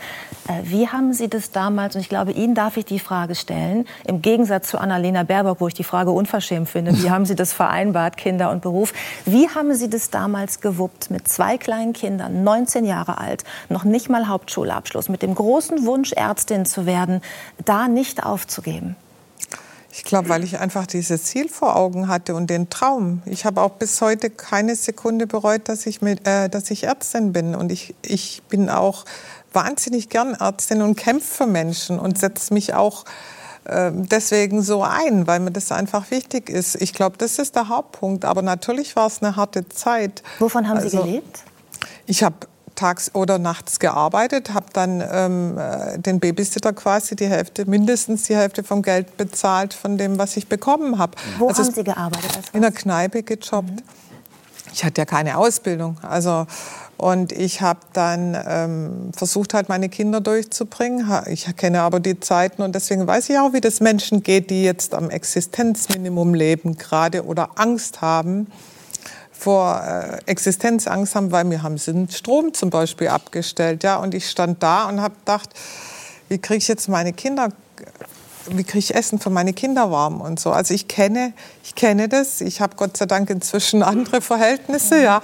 Äh, 0.49 0.63
wie 0.63 0.89
haben 0.89 1.13
Sie 1.13 1.29
das 1.29 1.51
damals, 1.51 1.95
und 1.95 2.01
ich 2.01 2.09
glaube, 2.09 2.33
Ihnen 2.33 2.55
darf 2.55 2.75
ich 2.75 2.83
die 2.83 2.99
Frage 2.99 3.35
stellen, 3.35 3.85
im 4.05 4.21
Gegensatz 4.21 4.67
zu 4.67 4.77
Annalena 4.77 5.23
Baerbock, 5.23 5.61
wo 5.61 5.67
ich 5.69 5.73
die 5.75 5.85
Frage 5.85 6.11
unverschämt 6.11 6.67
finde, 6.67 7.01
wie 7.01 7.09
haben 7.09 7.25
Sie 7.25 7.35
das 7.35 7.53
vereinbart, 7.53 8.17
Kinder 8.17 8.51
und 8.51 8.61
Beruf? 8.61 8.93
Wie 9.25 9.47
haben 9.47 9.73
Sie 9.73 9.89
das 9.89 10.09
damals 10.09 10.59
gewuppt, 10.59 11.09
mit 11.09 11.29
zwei 11.29 11.57
kleinen 11.57 11.93
Kindern, 11.93 12.43
19 12.43 12.83
Jahre 12.83 13.17
alt, 13.17 13.45
noch 13.69 13.85
nicht 13.85 14.09
mal 14.09 14.27
Hauptschulabschluss, 14.27 15.07
mit 15.07 15.21
dem 15.21 15.35
großen 15.35 15.85
Wunsch, 15.85 16.11
Ärztin 16.11 16.65
zu 16.65 16.85
werden, 16.85 17.21
da 17.63 17.87
nicht 17.87 18.25
aufzugeben? 18.25 18.97
Ich 19.93 20.05
glaube, 20.05 20.29
weil 20.29 20.43
ich 20.43 20.57
einfach 20.57 20.87
dieses 20.87 21.25
Ziel 21.25 21.49
vor 21.49 21.75
Augen 21.75 22.07
hatte 22.07 22.33
und 22.33 22.49
den 22.49 22.69
Traum. 22.69 23.21
Ich 23.25 23.45
habe 23.45 23.61
auch 23.61 23.71
bis 23.71 23.99
heute 23.99 24.29
keine 24.29 24.75
Sekunde 24.75 25.27
bereut, 25.27 25.67
dass 25.67 25.85
ich, 25.85 26.01
mit, 26.01 26.25
äh, 26.25 26.49
dass 26.49 26.71
ich 26.71 26.85
Ärztin 26.85 27.33
bin. 27.33 27.55
Und 27.55 27.71
ich, 27.71 27.93
ich 28.01 28.41
bin 28.47 28.69
auch 28.69 29.03
wahnsinnig 29.51 30.07
gern 30.09 30.33
Ärztin 30.33 30.81
und 30.81 30.95
kämpfe 30.95 31.43
für 31.43 31.47
Menschen 31.47 31.99
und 31.99 32.17
setze 32.17 32.53
mich 32.53 32.73
auch 32.73 33.03
äh, 33.65 33.91
deswegen 33.93 34.61
so 34.61 34.81
ein, 34.83 35.27
weil 35.27 35.41
mir 35.41 35.51
das 35.51 35.73
einfach 35.73 36.09
wichtig 36.09 36.49
ist. 36.49 36.81
Ich 36.81 36.93
glaube, 36.93 37.17
das 37.17 37.37
ist 37.37 37.55
der 37.55 37.67
Hauptpunkt. 37.67 38.23
Aber 38.23 38.41
natürlich 38.41 38.95
war 38.95 39.07
es 39.07 39.21
eine 39.21 39.35
harte 39.35 39.67
Zeit. 39.67 40.23
Wovon 40.39 40.69
haben 40.69 40.79
Sie 40.79 40.85
also, 40.85 41.03
gelebt? 41.03 41.43
Ich 42.05 42.23
habe 42.23 42.35
tags 42.75 43.13
oder 43.13 43.39
nachts 43.39 43.79
gearbeitet, 43.79 44.53
habe 44.53 44.67
dann 44.73 45.03
ähm, 45.11 45.57
äh, 45.57 45.99
den 45.99 46.19
Babysitter 46.19 46.73
quasi 46.73 47.15
die 47.15 47.27
Hälfte, 47.27 47.65
mindestens 47.65 48.23
die 48.23 48.35
Hälfte 48.35 48.63
vom 48.63 48.81
Geld 48.81 49.17
bezahlt 49.17 49.73
von 49.73 49.97
dem, 49.97 50.17
was 50.17 50.37
ich 50.37 50.47
bekommen 50.47 50.97
habe. 50.97 51.13
Wo 51.37 51.47
also 51.47 51.63
haben 51.63 51.73
Sie 51.73 51.83
gearbeitet? 51.83 52.43
In 52.53 52.61
der 52.61 52.71
Kneipe 52.71 53.23
gejobbt. 53.23 53.69
Mhm. 53.69 53.77
Ich 54.73 54.85
hatte 54.85 55.01
ja 55.01 55.05
keine 55.05 55.37
Ausbildung, 55.37 55.97
also 56.01 56.47
und 57.01 57.31
ich 57.31 57.61
habe 57.61 57.79
dann 57.93 58.37
ähm, 58.47 59.11
versucht, 59.11 59.55
halt 59.55 59.69
meine 59.69 59.89
Kinder 59.89 60.21
durchzubringen. 60.21 61.11
Ich 61.25 61.47
kenne 61.55 61.81
aber 61.81 61.99
die 61.99 62.19
Zeiten 62.19 62.61
und 62.61 62.75
deswegen 62.75 63.07
weiß 63.07 63.27
ich 63.31 63.39
auch, 63.39 63.53
wie 63.53 63.59
das 63.59 63.79
Menschen 63.79 64.21
geht, 64.21 64.51
die 64.51 64.63
jetzt 64.63 64.93
am 64.93 65.09
Existenzminimum 65.09 66.35
leben 66.35 66.77
gerade 66.77 67.25
oder 67.25 67.49
Angst 67.55 68.01
haben 68.01 68.45
vor 69.41 69.81
äh, 69.83 70.19
Existenzangst 70.29 71.15
haben, 71.15 71.31
weil 71.31 71.49
wir 71.49 71.63
haben 71.63 71.75
den 71.75 72.07
Strom 72.09 72.53
zum 72.53 72.69
Beispiel 72.69 73.07
abgestellt. 73.07 73.83
Ja? 73.83 73.95
Und 73.95 74.13
ich 74.13 74.29
stand 74.29 74.61
da 74.61 74.87
und 74.87 75.01
habe 75.01 75.15
gedacht, 75.15 75.49
wie 76.29 76.37
kriege 76.37 76.59
ich 76.59 76.67
jetzt 76.67 76.87
meine 76.89 77.11
Kinder 77.11 77.49
wie 78.49 78.63
kriege 78.63 78.79
ich 78.79 78.95
Essen 78.95 79.19
für 79.19 79.29
meine 79.29 79.53
Kinder 79.53 79.91
warm 79.91 80.21
und 80.21 80.39
so. 80.39 80.51
Also 80.51 80.73
ich 80.73 80.87
kenne, 80.87 81.33
ich 81.63 81.75
kenne 81.75 82.09
das. 82.09 82.41
Ich 82.41 82.61
habe 82.61 82.75
Gott 82.75 82.97
sei 82.97 83.05
Dank 83.05 83.29
inzwischen 83.29 83.83
andere 83.91 84.21
Verhältnisse, 84.21 85.01
ja. 85.01 85.21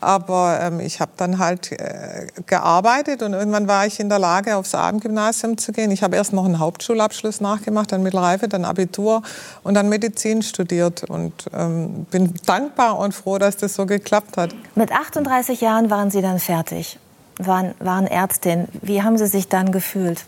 Aber 0.00 0.58
ähm, 0.60 0.80
ich 0.80 1.00
habe 1.00 1.12
dann 1.16 1.38
halt 1.38 1.72
äh, 1.72 2.26
gearbeitet 2.46 3.22
und 3.22 3.32
irgendwann 3.32 3.68
war 3.68 3.86
ich 3.86 4.00
in 4.00 4.08
der 4.08 4.18
Lage, 4.18 4.56
aufs 4.56 4.74
Abendgymnasium 4.74 5.56
zu 5.56 5.72
gehen. 5.72 5.90
Ich 5.90 6.02
habe 6.02 6.16
erst 6.16 6.32
noch 6.32 6.44
einen 6.44 6.58
Hauptschulabschluss 6.58 7.40
nachgemacht, 7.40 7.92
dann 7.92 8.02
Mittelreife, 8.02 8.48
dann 8.48 8.64
Abitur 8.64 9.22
und 9.62 9.74
dann 9.74 9.88
Medizin 9.88 10.42
studiert 10.42 11.04
und 11.04 11.32
ähm, 11.54 12.06
bin 12.10 12.34
dankbar 12.46 12.98
und 12.98 13.14
froh, 13.14 13.38
dass 13.38 13.56
das 13.56 13.74
so 13.74 13.86
geklappt 13.86 14.36
hat. 14.36 14.54
Mit 14.74 14.92
38 14.92 15.60
Jahren 15.60 15.90
waren 15.90 16.10
Sie 16.10 16.20
dann 16.20 16.38
fertig, 16.38 16.98
waren, 17.38 17.74
waren 17.78 18.06
Ärztin. 18.06 18.68
Wie 18.82 19.02
haben 19.02 19.16
Sie 19.16 19.26
sich 19.26 19.48
dann 19.48 19.72
gefühlt? 19.72 20.24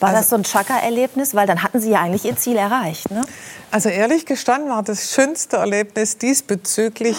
War 0.00 0.08
also, 0.10 0.20
das 0.20 0.30
so 0.30 0.36
ein 0.36 0.42
Chaka-Erlebnis? 0.42 1.34
Weil 1.34 1.46
dann 1.46 1.62
hatten 1.62 1.80
Sie 1.80 1.90
ja 1.90 2.00
eigentlich 2.00 2.24
Ihr 2.24 2.36
Ziel 2.36 2.56
erreicht. 2.56 3.10
Ne? 3.10 3.22
Also 3.70 3.88
ehrlich 3.88 4.26
gestanden 4.26 4.70
war 4.70 4.82
das 4.82 5.12
schönste 5.12 5.58
Erlebnis 5.58 6.18
diesbezüglich 6.18 7.16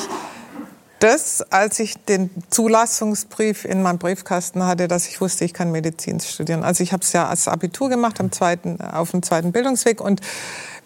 das, 1.01 1.41
als 1.51 1.79
ich 1.79 1.95
den 2.05 2.29
Zulassungsbrief 2.51 3.65
in 3.65 3.81
meinem 3.81 3.97
Briefkasten 3.97 4.65
hatte, 4.65 4.87
dass 4.87 5.07
ich 5.07 5.19
wusste, 5.19 5.45
ich 5.45 5.53
kann 5.53 5.71
Medizin 5.71 6.19
studieren. 6.19 6.63
Also 6.63 6.83
ich 6.83 6.93
habe 6.93 7.03
es 7.03 7.11
ja 7.11 7.27
als 7.27 7.47
Abitur 7.47 7.89
gemacht 7.89 8.19
am 8.19 8.31
zweiten, 8.31 8.79
auf 8.79 9.09
dem 9.11 9.23
zweiten 9.23 9.51
Bildungsweg 9.51 9.99
und 9.99 10.21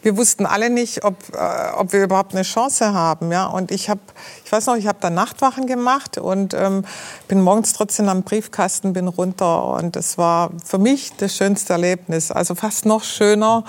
wir 0.06 0.18
wussten 0.18 0.46
alle 0.46 0.70
nicht, 0.70 1.04
ob, 1.04 1.16
äh, 1.34 1.72
ob 1.76 1.92
wir 1.92 2.04
überhaupt 2.04 2.34
eine 2.34 2.44
Chance 2.44 2.94
haben. 2.94 3.32
Ja? 3.32 3.48
Und 3.48 3.72
ich 3.72 3.90
habe, 3.90 4.00
ich 4.46 4.52
weiß 4.52 4.68
noch, 4.68 4.76
ich 4.76 4.86
habe 4.86 5.00
da 5.02 5.10
Nachtwachen 5.10 5.66
gemacht 5.66 6.20
und 6.20 6.54
ähm, 6.54 6.86
bin 7.28 7.42
morgens 7.42 7.74
trotzdem 7.74 8.08
am 8.08 8.22
Briefkasten, 8.22 8.94
bin 8.94 9.08
runter. 9.08 9.66
Und 9.66 9.96
das 9.96 10.20
war 10.20 10.52
für 10.64 10.78
mich 10.78 11.14
das 11.18 11.36
schönste 11.36 11.74
Erlebnis. 11.74 12.32
Also 12.32 12.54
fast 12.54 12.86
noch 12.86 13.04
schöner, 13.04 13.64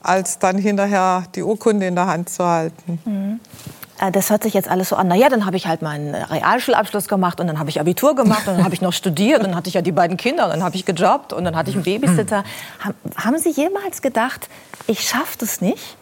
als 0.00 0.38
dann 0.38 0.56
hinterher 0.56 1.24
die 1.34 1.42
Urkunde 1.42 1.86
in 1.86 1.94
der 1.94 2.06
Hand 2.06 2.30
zu 2.30 2.46
halten. 2.46 2.98
Mhm. 3.04 3.40
Äh, 4.00 4.12
das 4.12 4.30
hört 4.30 4.42
sich 4.42 4.54
jetzt 4.54 4.68
alles 4.68 4.90
so 4.90 4.96
an. 4.96 5.08
Naja, 5.08 5.28
dann 5.28 5.46
habe 5.46 5.56
ich 5.56 5.66
halt 5.66 5.82
meinen 5.82 6.14
Realschulabschluss 6.14 7.08
gemacht 7.08 7.40
und 7.40 7.46
dann 7.46 7.58
habe 7.58 7.70
ich 7.70 7.80
Abitur 7.80 8.14
gemacht 8.14 8.46
und 8.46 8.56
dann 8.56 8.64
habe 8.64 8.74
ich 8.74 8.80
noch 8.80 8.92
studiert 8.92 9.40
und 9.40 9.48
dann 9.48 9.56
hatte 9.56 9.68
ich 9.68 9.74
ja 9.74 9.82
die 9.82 9.92
beiden 9.92 10.16
Kinder 10.16 10.44
und 10.44 10.50
dann 10.50 10.62
habe 10.62 10.76
ich 10.76 10.84
gejobbt 10.84 11.32
und 11.32 11.44
dann 11.44 11.56
hatte 11.56 11.70
ich 11.70 11.76
einen 11.76 11.84
Babysitter. 11.84 12.44
Haben 13.16 13.38
Sie 13.38 13.50
jemals 13.50 14.02
gedacht, 14.02 14.48
ich 14.86 15.00
schaffe 15.00 15.36
das 15.38 15.60
nicht? 15.60 15.96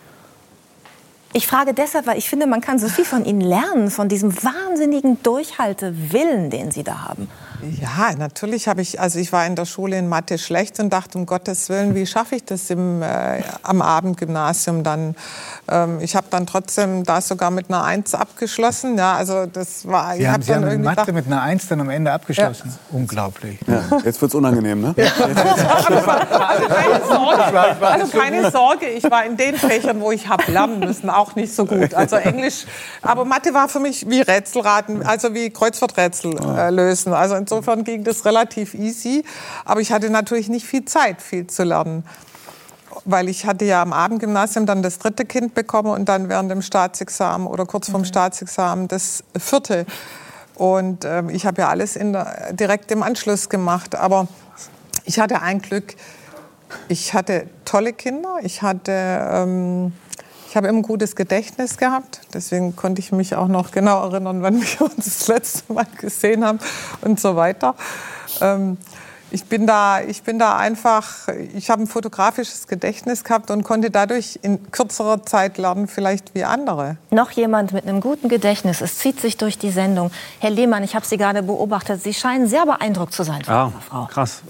Ich 1.36 1.48
frage 1.48 1.74
deshalb, 1.74 2.06
weil 2.06 2.16
ich 2.16 2.28
finde, 2.28 2.46
man 2.46 2.60
kann 2.60 2.78
so 2.78 2.88
viel 2.88 3.04
von 3.04 3.24
Ihnen 3.24 3.40
lernen, 3.40 3.90
von 3.90 4.08
diesem 4.08 4.32
wahnsinnigen 4.42 5.20
Durchhaltewillen, 5.24 6.48
den 6.48 6.70
Sie 6.70 6.84
da 6.84 7.08
haben. 7.08 7.28
Ja, 7.62 8.14
natürlich 8.16 8.68
habe 8.68 8.82
ich, 8.82 9.00
also 9.00 9.18
ich 9.18 9.32
war 9.32 9.46
in 9.46 9.56
der 9.56 9.64
Schule 9.64 9.98
in 9.98 10.08
Mathe 10.08 10.38
schlecht 10.38 10.80
und 10.80 10.92
dachte, 10.92 11.18
um 11.18 11.26
Gottes 11.26 11.68
Willen, 11.68 11.94
wie 11.94 12.06
schaffe 12.06 12.36
ich 12.36 12.44
das 12.44 12.68
im, 12.70 13.02
äh, 13.02 13.42
am 13.62 13.80
Abendgymnasium 13.80 14.82
dann? 14.82 15.14
Ähm, 15.68 16.00
ich 16.00 16.16
habe 16.16 16.26
dann 16.30 16.46
trotzdem 16.46 17.04
da 17.04 17.20
sogar 17.20 17.50
mit 17.50 17.70
einer 17.70 17.84
Eins 17.84 18.14
abgeschlossen. 18.14 18.98
Ja, 18.98 19.14
also 19.14 19.46
das 19.46 19.86
war, 19.86 20.14
Sie 20.14 20.22
ich 20.22 20.26
haben, 20.26 20.34
hab 20.34 20.42
Sie 20.42 20.52
dann 20.52 20.64
haben 20.64 20.82
Mathe 20.82 21.00
gedacht, 21.00 21.14
mit 21.14 21.26
einer 21.26 21.42
Eins 21.42 21.68
dann 21.68 21.80
am 21.80 21.90
Ende 21.90 22.12
abgeschlossen. 22.12 22.70
Ja. 22.70 22.98
Unglaublich. 22.98 23.58
Ja, 23.66 23.82
jetzt 24.04 24.20
wird 24.20 24.30
es 24.30 24.34
unangenehm, 24.34 24.80
ne? 24.80 24.94
Ja. 24.96 25.04
also, 25.24 26.66
keine 26.66 27.04
Sorge, 27.06 27.80
also 27.86 28.18
keine 28.18 28.50
Sorge, 28.50 28.86
ich 28.86 29.04
war 29.04 29.24
in 29.24 29.36
den 29.36 29.54
Fächern, 29.56 30.00
wo 30.00 30.12
ich 30.12 30.28
habe 30.28 30.50
lernen 30.50 30.80
müssen, 30.80 31.08
auch 31.08 31.34
nicht 31.34 31.54
so 31.54 31.64
gut. 31.64 31.94
Also 31.94 32.16
Englisch, 32.16 32.66
aber 33.00 33.24
Mathe 33.24 33.54
war 33.54 33.68
für 33.68 33.80
mich 33.80 34.08
wie 34.08 34.20
Rätselraten, 34.20 35.04
also 35.04 35.34
wie 35.34 35.50
Kreuzworträtsel 35.50 36.36
äh, 36.56 36.70
lösen. 36.70 37.12
Also 37.14 37.43
insofern 37.44 37.84
ging 37.84 38.04
das 38.04 38.24
relativ 38.24 38.74
easy. 38.74 39.24
Aber 39.64 39.80
ich 39.80 39.92
hatte 39.92 40.10
natürlich 40.10 40.48
nicht 40.48 40.66
viel 40.66 40.84
Zeit, 40.84 41.20
viel 41.20 41.46
zu 41.46 41.64
lernen. 41.64 42.04
Weil 43.04 43.28
ich 43.28 43.44
hatte 43.44 43.64
ja 43.64 43.82
am 43.82 43.92
Abendgymnasium 43.92 44.66
dann 44.66 44.82
das 44.82 44.98
dritte 44.98 45.24
Kind 45.24 45.54
bekommen 45.54 45.90
und 45.90 46.08
dann 46.08 46.28
während 46.28 46.50
dem 46.50 46.62
Staatsexamen 46.62 47.46
oder 47.46 47.66
kurz 47.66 47.90
vorm 47.90 48.02
mhm. 48.02 48.06
Staatsexamen 48.06 48.88
das 48.88 49.24
vierte. 49.36 49.84
Und 50.54 51.04
äh, 51.04 51.22
ich 51.30 51.46
habe 51.46 51.60
ja 51.62 51.68
alles 51.68 51.96
in 51.96 52.12
der, 52.12 52.52
direkt 52.52 52.90
im 52.90 53.02
Anschluss 53.02 53.48
gemacht. 53.48 53.94
Aber 53.94 54.28
ich 55.04 55.18
hatte 55.18 55.42
ein 55.42 55.60
Glück. 55.60 55.96
Ich 56.88 57.12
hatte 57.14 57.46
tolle 57.64 57.92
Kinder. 57.92 58.38
Ich 58.42 58.62
hatte 58.62 58.92
ähm, 58.92 59.92
ich 60.54 60.56
habe 60.56 60.68
immer 60.68 60.78
ein 60.78 60.82
gutes 60.82 61.16
Gedächtnis 61.16 61.78
gehabt, 61.78 62.20
deswegen 62.32 62.76
konnte 62.76 63.00
ich 63.00 63.10
mich 63.10 63.34
auch 63.34 63.48
noch 63.48 63.72
genau 63.72 64.04
erinnern, 64.04 64.40
wann 64.40 64.62
wir 64.62 64.82
uns 64.96 65.18
das 65.18 65.26
letzte 65.26 65.72
Mal 65.72 65.84
gesehen 66.00 66.44
haben 66.44 66.60
und 67.00 67.18
so 67.18 67.34
weiter. 67.34 67.74
Ähm, 68.40 68.76
ich 69.32 69.46
bin 69.46 69.66
da, 69.66 70.00
ich 70.00 70.22
bin 70.22 70.38
da 70.38 70.56
einfach, 70.56 71.26
ich 71.56 71.70
habe 71.70 71.82
ein 71.82 71.88
fotografisches 71.88 72.68
Gedächtnis 72.68 73.24
gehabt 73.24 73.50
und 73.50 73.64
konnte 73.64 73.90
dadurch 73.90 74.38
in 74.42 74.70
kürzerer 74.70 75.24
Zeit 75.24 75.58
lernen, 75.58 75.88
vielleicht 75.88 76.36
wie 76.36 76.44
andere. 76.44 76.98
Noch 77.10 77.32
jemand 77.32 77.72
mit 77.72 77.88
einem 77.88 78.00
guten 78.00 78.28
Gedächtnis. 78.28 78.80
Es 78.80 78.98
zieht 78.98 79.20
sich 79.20 79.36
durch 79.36 79.58
die 79.58 79.72
Sendung. 79.72 80.12
Herr 80.38 80.50
Lehmann, 80.50 80.84
ich 80.84 80.94
habe 80.94 81.04
Sie 81.04 81.16
gerade 81.16 81.42
beobachtet. 81.42 82.00
Sie 82.00 82.14
scheinen 82.14 82.46
sehr 82.46 82.64
beeindruckt 82.64 83.12
zu 83.12 83.24
sein 83.24 83.42
von 83.42 83.52
ah, 83.52 83.72
Frau. 83.88 84.06
Krass. 84.06 84.42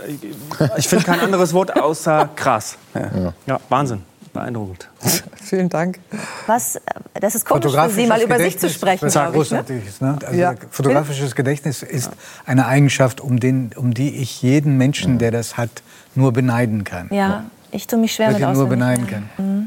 Ich 0.76 0.86
finde 0.86 1.06
kein 1.06 1.20
anderes 1.20 1.54
Wort 1.54 1.80
außer 1.80 2.28
krass. 2.36 2.76
Ja, 2.92 3.32
ja 3.46 3.60
Wahnsinn 3.70 4.02
beeindruckend. 4.34 4.90
Vielen 5.42 5.70
Dank. 5.70 5.98
Was, 6.46 6.78
das 7.14 7.34
ist 7.34 7.46
komisch 7.46 7.72
für 7.72 7.90
Sie, 7.90 8.06
mal 8.06 8.20
über 8.20 8.38
sich 8.38 8.58
zu 8.58 8.68
sprechen. 8.68 9.06
Was 9.06 9.32
großartiges. 9.32 10.02
Ne? 10.02 10.18
Also 10.22 10.38
ja. 10.38 10.54
Fotografisches 10.70 11.34
Gedächtnis 11.34 11.82
ist 11.82 12.10
eine 12.44 12.66
Eigenschaft, 12.66 13.22
um, 13.22 13.40
den, 13.40 13.70
um 13.76 13.94
die 13.94 14.16
ich 14.16 14.42
jeden 14.42 14.76
Menschen, 14.76 15.18
der 15.18 15.30
das 15.30 15.56
hat, 15.56 15.70
nur 16.14 16.32
beneiden 16.32 16.84
kann. 16.84 17.08
Ja, 17.10 17.44
ich 17.70 17.86
tue 17.86 17.98
mich 17.98 18.12
schwer 18.14 18.28
Wirklich 18.28 18.46
mit 18.46 18.56
nur 18.56 18.68
beneiden 18.68 19.06
kann. 19.06 19.30
Mhm. 19.38 19.66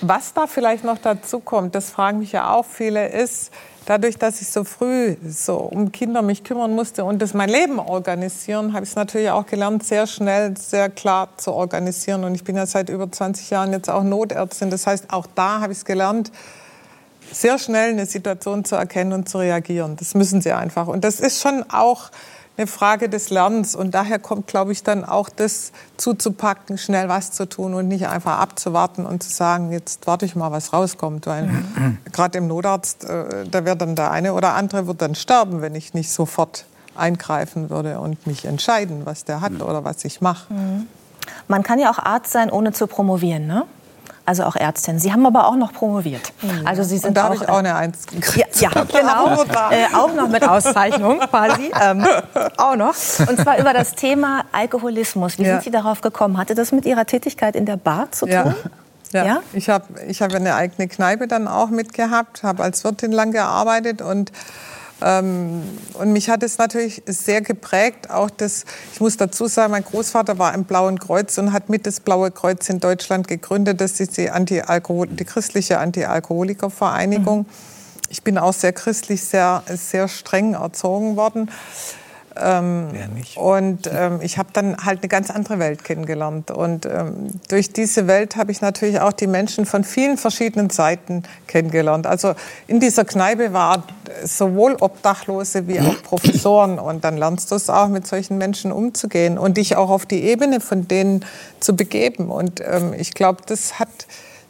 Was 0.00 0.32
da 0.32 0.46
vielleicht 0.46 0.84
noch 0.84 0.98
dazu 0.98 1.40
kommt, 1.40 1.74
das 1.74 1.90
fragen 1.90 2.20
mich 2.20 2.32
ja 2.32 2.52
auch 2.52 2.64
viele, 2.64 3.08
ist, 3.08 3.50
dadurch, 3.86 4.18
dass 4.18 4.40
ich 4.40 4.48
so 4.48 4.64
früh 4.64 5.16
so 5.26 5.56
um 5.56 5.92
Kinder 5.92 6.22
mich 6.22 6.44
kümmern 6.44 6.74
musste 6.74 7.04
und 7.04 7.20
das 7.20 7.34
mein 7.34 7.48
Leben 7.48 7.78
organisieren, 7.78 8.72
habe 8.72 8.84
ich 8.84 8.90
es 8.90 8.96
natürlich 8.96 9.30
auch 9.30 9.46
gelernt, 9.46 9.84
sehr 9.84 10.06
schnell, 10.06 10.56
sehr 10.56 10.90
klar 10.90 11.28
zu 11.36 11.52
organisieren. 11.52 12.24
Und 12.24 12.34
ich 12.34 12.44
bin 12.44 12.56
ja 12.56 12.66
seit 12.66 12.88
über 12.88 13.10
20 13.10 13.50
Jahren 13.50 13.72
jetzt 13.72 13.90
auch 13.90 14.02
Notärztin. 14.02 14.70
Das 14.70 14.86
heißt, 14.86 15.12
auch 15.12 15.26
da 15.34 15.60
habe 15.60 15.72
ich 15.72 15.78
es 15.78 15.84
gelernt, 15.84 16.32
sehr 17.30 17.58
schnell 17.58 17.90
eine 17.90 18.06
Situation 18.06 18.64
zu 18.64 18.76
erkennen 18.76 19.12
und 19.12 19.28
zu 19.28 19.38
reagieren. 19.38 19.96
Das 19.96 20.14
müssen 20.14 20.40
sie 20.40 20.52
einfach. 20.52 20.86
Und 20.86 21.04
das 21.04 21.20
ist 21.20 21.40
schon 21.40 21.64
auch 21.70 22.10
eine 22.56 22.66
Frage 22.66 23.08
des 23.08 23.30
Lernens. 23.30 23.74
Und 23.74 23.94
daher 23.94 24.18
kommt, 24.18 24.46
glaube 24.46 24.72
ich, 24.72 24.82
dann 24.82 25.04
auch 25.04 25.28
das 25.28 25.72
zuzupacken, 25.96 26.78
schnell 26.78 27.08
was 27.08 27.32
zu 27.32 27.48
tun 27.48 27.74
und 27.74 27.88
nicht 27.88 28.08
einfach 28.08 28.38
abzuwarten 28.38 29.06
und 29.06 29.22
zu 29.22 29.30
sagen, 29.30 29.72
jetzt 29.72 30.06
warte 30.06 30.26
ich 30.26 30.36
mal, 30.36 30.50
was 30.52 30.72
rauskommt. 30.72 31.26
Weil 31.26 31.44
mhm. 31.44 31.98
gerade 32.12 32.38
im 32.38 32.46
Notarzt, 32.46 33.04
äh, 33.04 33.46
da 33.50 33.64
wird 33.64 33.80
dann 33.80 33.96
der 33.96 34.10
eine 34.10 34.34
oder 34.34 34.54
andere 34.54 34.86
wird 34.86 35.02
dann 35.02 35.14
sterben, 35.14 35.62
wenn 35.62 35.74
ich 35.74 35.94
nicht 35.94 36.10
sofort 36.10 36.66
eingreifen 36.94 37.70
würde 37.70 37.98
und 38.00 38.26
mich 38.26 38.44
entscheiden, 38.44 39.06
was 39.06 39.24
der 39.24 39.40
hat 39.40 39.62
oder 39.62 39.84
was 39.84 40.04
ich 40.04 40.20
mache. 40.20 40.52
Mhm. 40.52 40.86
Man 41.48 41.62
kann 41.62 41.78
ja 41.78 41.90
auch 41.90 41.98
Arzt 41.98 42.32
sein, 42.32 42.50
ohne 42.50 42.72
zu 42.72 42.86
promovieren, 42.86 43.46
ne? 43.46 43.64
also 44.24 44.44
auch 44.44 44.56
Ärztin. 44.56 44.98
Sie 44.98 45.12
haben 45.12 45.26
aber 45.26 45.48
auch 45.48 45.56
noch 45.56 45.72
promoviert. 45.72 46.32
Ja. 46.42 46.50
Also 46.64 46.82
Sie 46.82 46.98
sind 46.98 47.08
Und 47.08 47.16
da 47.16 47.24
habe 47.24 47.36
ich 47.36 47.48
auch 47.48 47.58
eine 47.58 47.74
Eins 47.74 48.06
gekriegt. 48.06 48.41
Ja, 48.60 48.70
ja 48.74 48.84
genau. 48.84 49.42
äh, 49.70 49.94
auch 49.94 50.14
noch 50.14 50.28
mit 50.28 50.46
Auszeichnung 50.46 51.20
quasi. 51.20 51.70
Ähm, 51.80 52.06
auch 52.58 52.76
noch. 52.76 52.94
Und 53.28 53.40
zwar 53.40 53.58
über 53.58 53.72
das 53.72 53.94
Thema 53.94 54.44
Alkoholismus. 54.52 55.38
Wie 55.38 55.44
ja. 55.44 55.54
sind 55.54 55.64
Sie 55.64 55.70
darauf 55.70 56.00
gekommen? 56.00 56.38
Hatte 56.38 56.54
das 56.54 56.72
mit 56.72 56.84
Ihrer 56.84 57.06
Tätigkeit 57.06 57.56
in 57.56 57.66
der 57.66 57.76
Bar 57.76 58.12
zu 58.12 58.26
tun? 58.26 58.32
Ja. 58.32 58.54
Ja, 59.12 59.26
ja? 59.26 59.42
ich 59.52 59.68
habe 59.68 59.84
ich 60.08 60.22
hab 60.22 60.32
eine 60.32 60.54
eigene 60.54 60.88
Kneipe 60.88 61.28
dann 61.28 61.46
auch 61.46 61.68
mitgehabt, 61.68 62.42
habe 62.42 62.62
als 62.62 62.82
Wirtin 62.82 63.12
lang 63.12 63.32
gearbeitet 63.32 64.00
und 64.00 64.32
ähm, 65.04 65.62
und 65.94 66.12
mich 66.12 66.30
hat 66.30 66.42
es 66.42 66.58
natürlich 66.58 67.02
sehr 67.06 67.40
geprägt. 67.40 68.10
Auch 68.10 68.30
das, 68.30 68.64
ich 68.92 69.00
muss 69.00 69.16
dazu 69.16 69.48
sagen, 69.48 69.72
mein 69.72 69.84
Großvater 69.84 70.38
war 70.38 70.54
im 70.54 70.64
Blauen 70.64 70.98
Kreuz 70.98 71.38
und 71.38 71.52
hat 71.52 71.68
mit 71.68 71.86
das 71.86 72.00
Blaue 72.00 72.30
Kreuz 72.30 72.68
in 72.68 72.78
Deutschland 72.78 73.26
gegründet. 73.26 73.80
Das 73.80 73.98
ist 74.00 74.16
die, 74.16 74.30
Anti 74.30 74.62
die 74.62 75.24
christliche 75.24 75.78
Anti-Alkoholiker-Vereinigung. 75.78 77.40
Mhm. 77.40 77.46
Ich 78.12 78.22
bin 78.22 78.36
auch 78.36 78.52
sehr 78.52 78.74
christlich, 78.74 79.24
sehr, 79.24 79.62
sehr 79.66 80.06
streng 80.06 80.52
erzogen 80.52 81.16
worden. 81.16 81.50
Ähm, 82.38 82.88
und 83.36 83.90
ähm, 83.90 84.20
ich 84.20 84.36
habe 84.36 84.50
dann 84.52 84.76
halt 84.84 85.00
eine 85.00 85.08
ganz 85.08 85.30
andere 85.30 85.58
Welt 85.58 85.82
kennengelernt. 85.82 86.50
Und 86.50 86.84
ähm, 86.84 87.28
durch 87.48 87.72
diese 87.72 88.06
Welt 88.06 88.36
habe 88.36 88.52
ich 88.52 88.60
natürlich 88.60 89.00
auch 89.00 89.12
die 89.12 89.26
Menschen 89.26 89.64
von 89.64 89.82
vielen 89.82 90.18
verschiedenen 90.18 90.68
Seiten 90.68 91.22
kennengelernt. 91.46 92.06
Also 92.06 92.34
in 92.66 92.80
dieser 92.80 93.06
Kneipe 93.06 93.54
war 93.54 93.84
sowohl 94.24 94.76
Obdachlose 94.78 95.66
wie 95.66 95.80
auch 95.80 96.02
Professoren. 96.02 96.78
Und 96.78 97.04
dann 97.04 97.16
lernst 97.16 97.50
du 97.50 97.54
es 97.54 97.70
auch, 97.70 97.88
mit 97.88 98.06
solchen 98.06 98.36
Menschen 98.36 98.72
umzugehen 98.72 99.38
und 99.38 99.56
dich 99.56 99.76
auch 99.76 99.88
auf 99.88 100.04
die 100.04 100.22
Ebene 100.24 100.60
von 100.60 100.86
denen 100.86 101.24
zu 101.60 101.74
begeben. 101.74 102.30
Und 102.30 102.60
ähm, 102.60 102.92
ich 102.92 103.14
glaube, 103.14 103.40
das 103.46 103.78
hat 103.78 103.88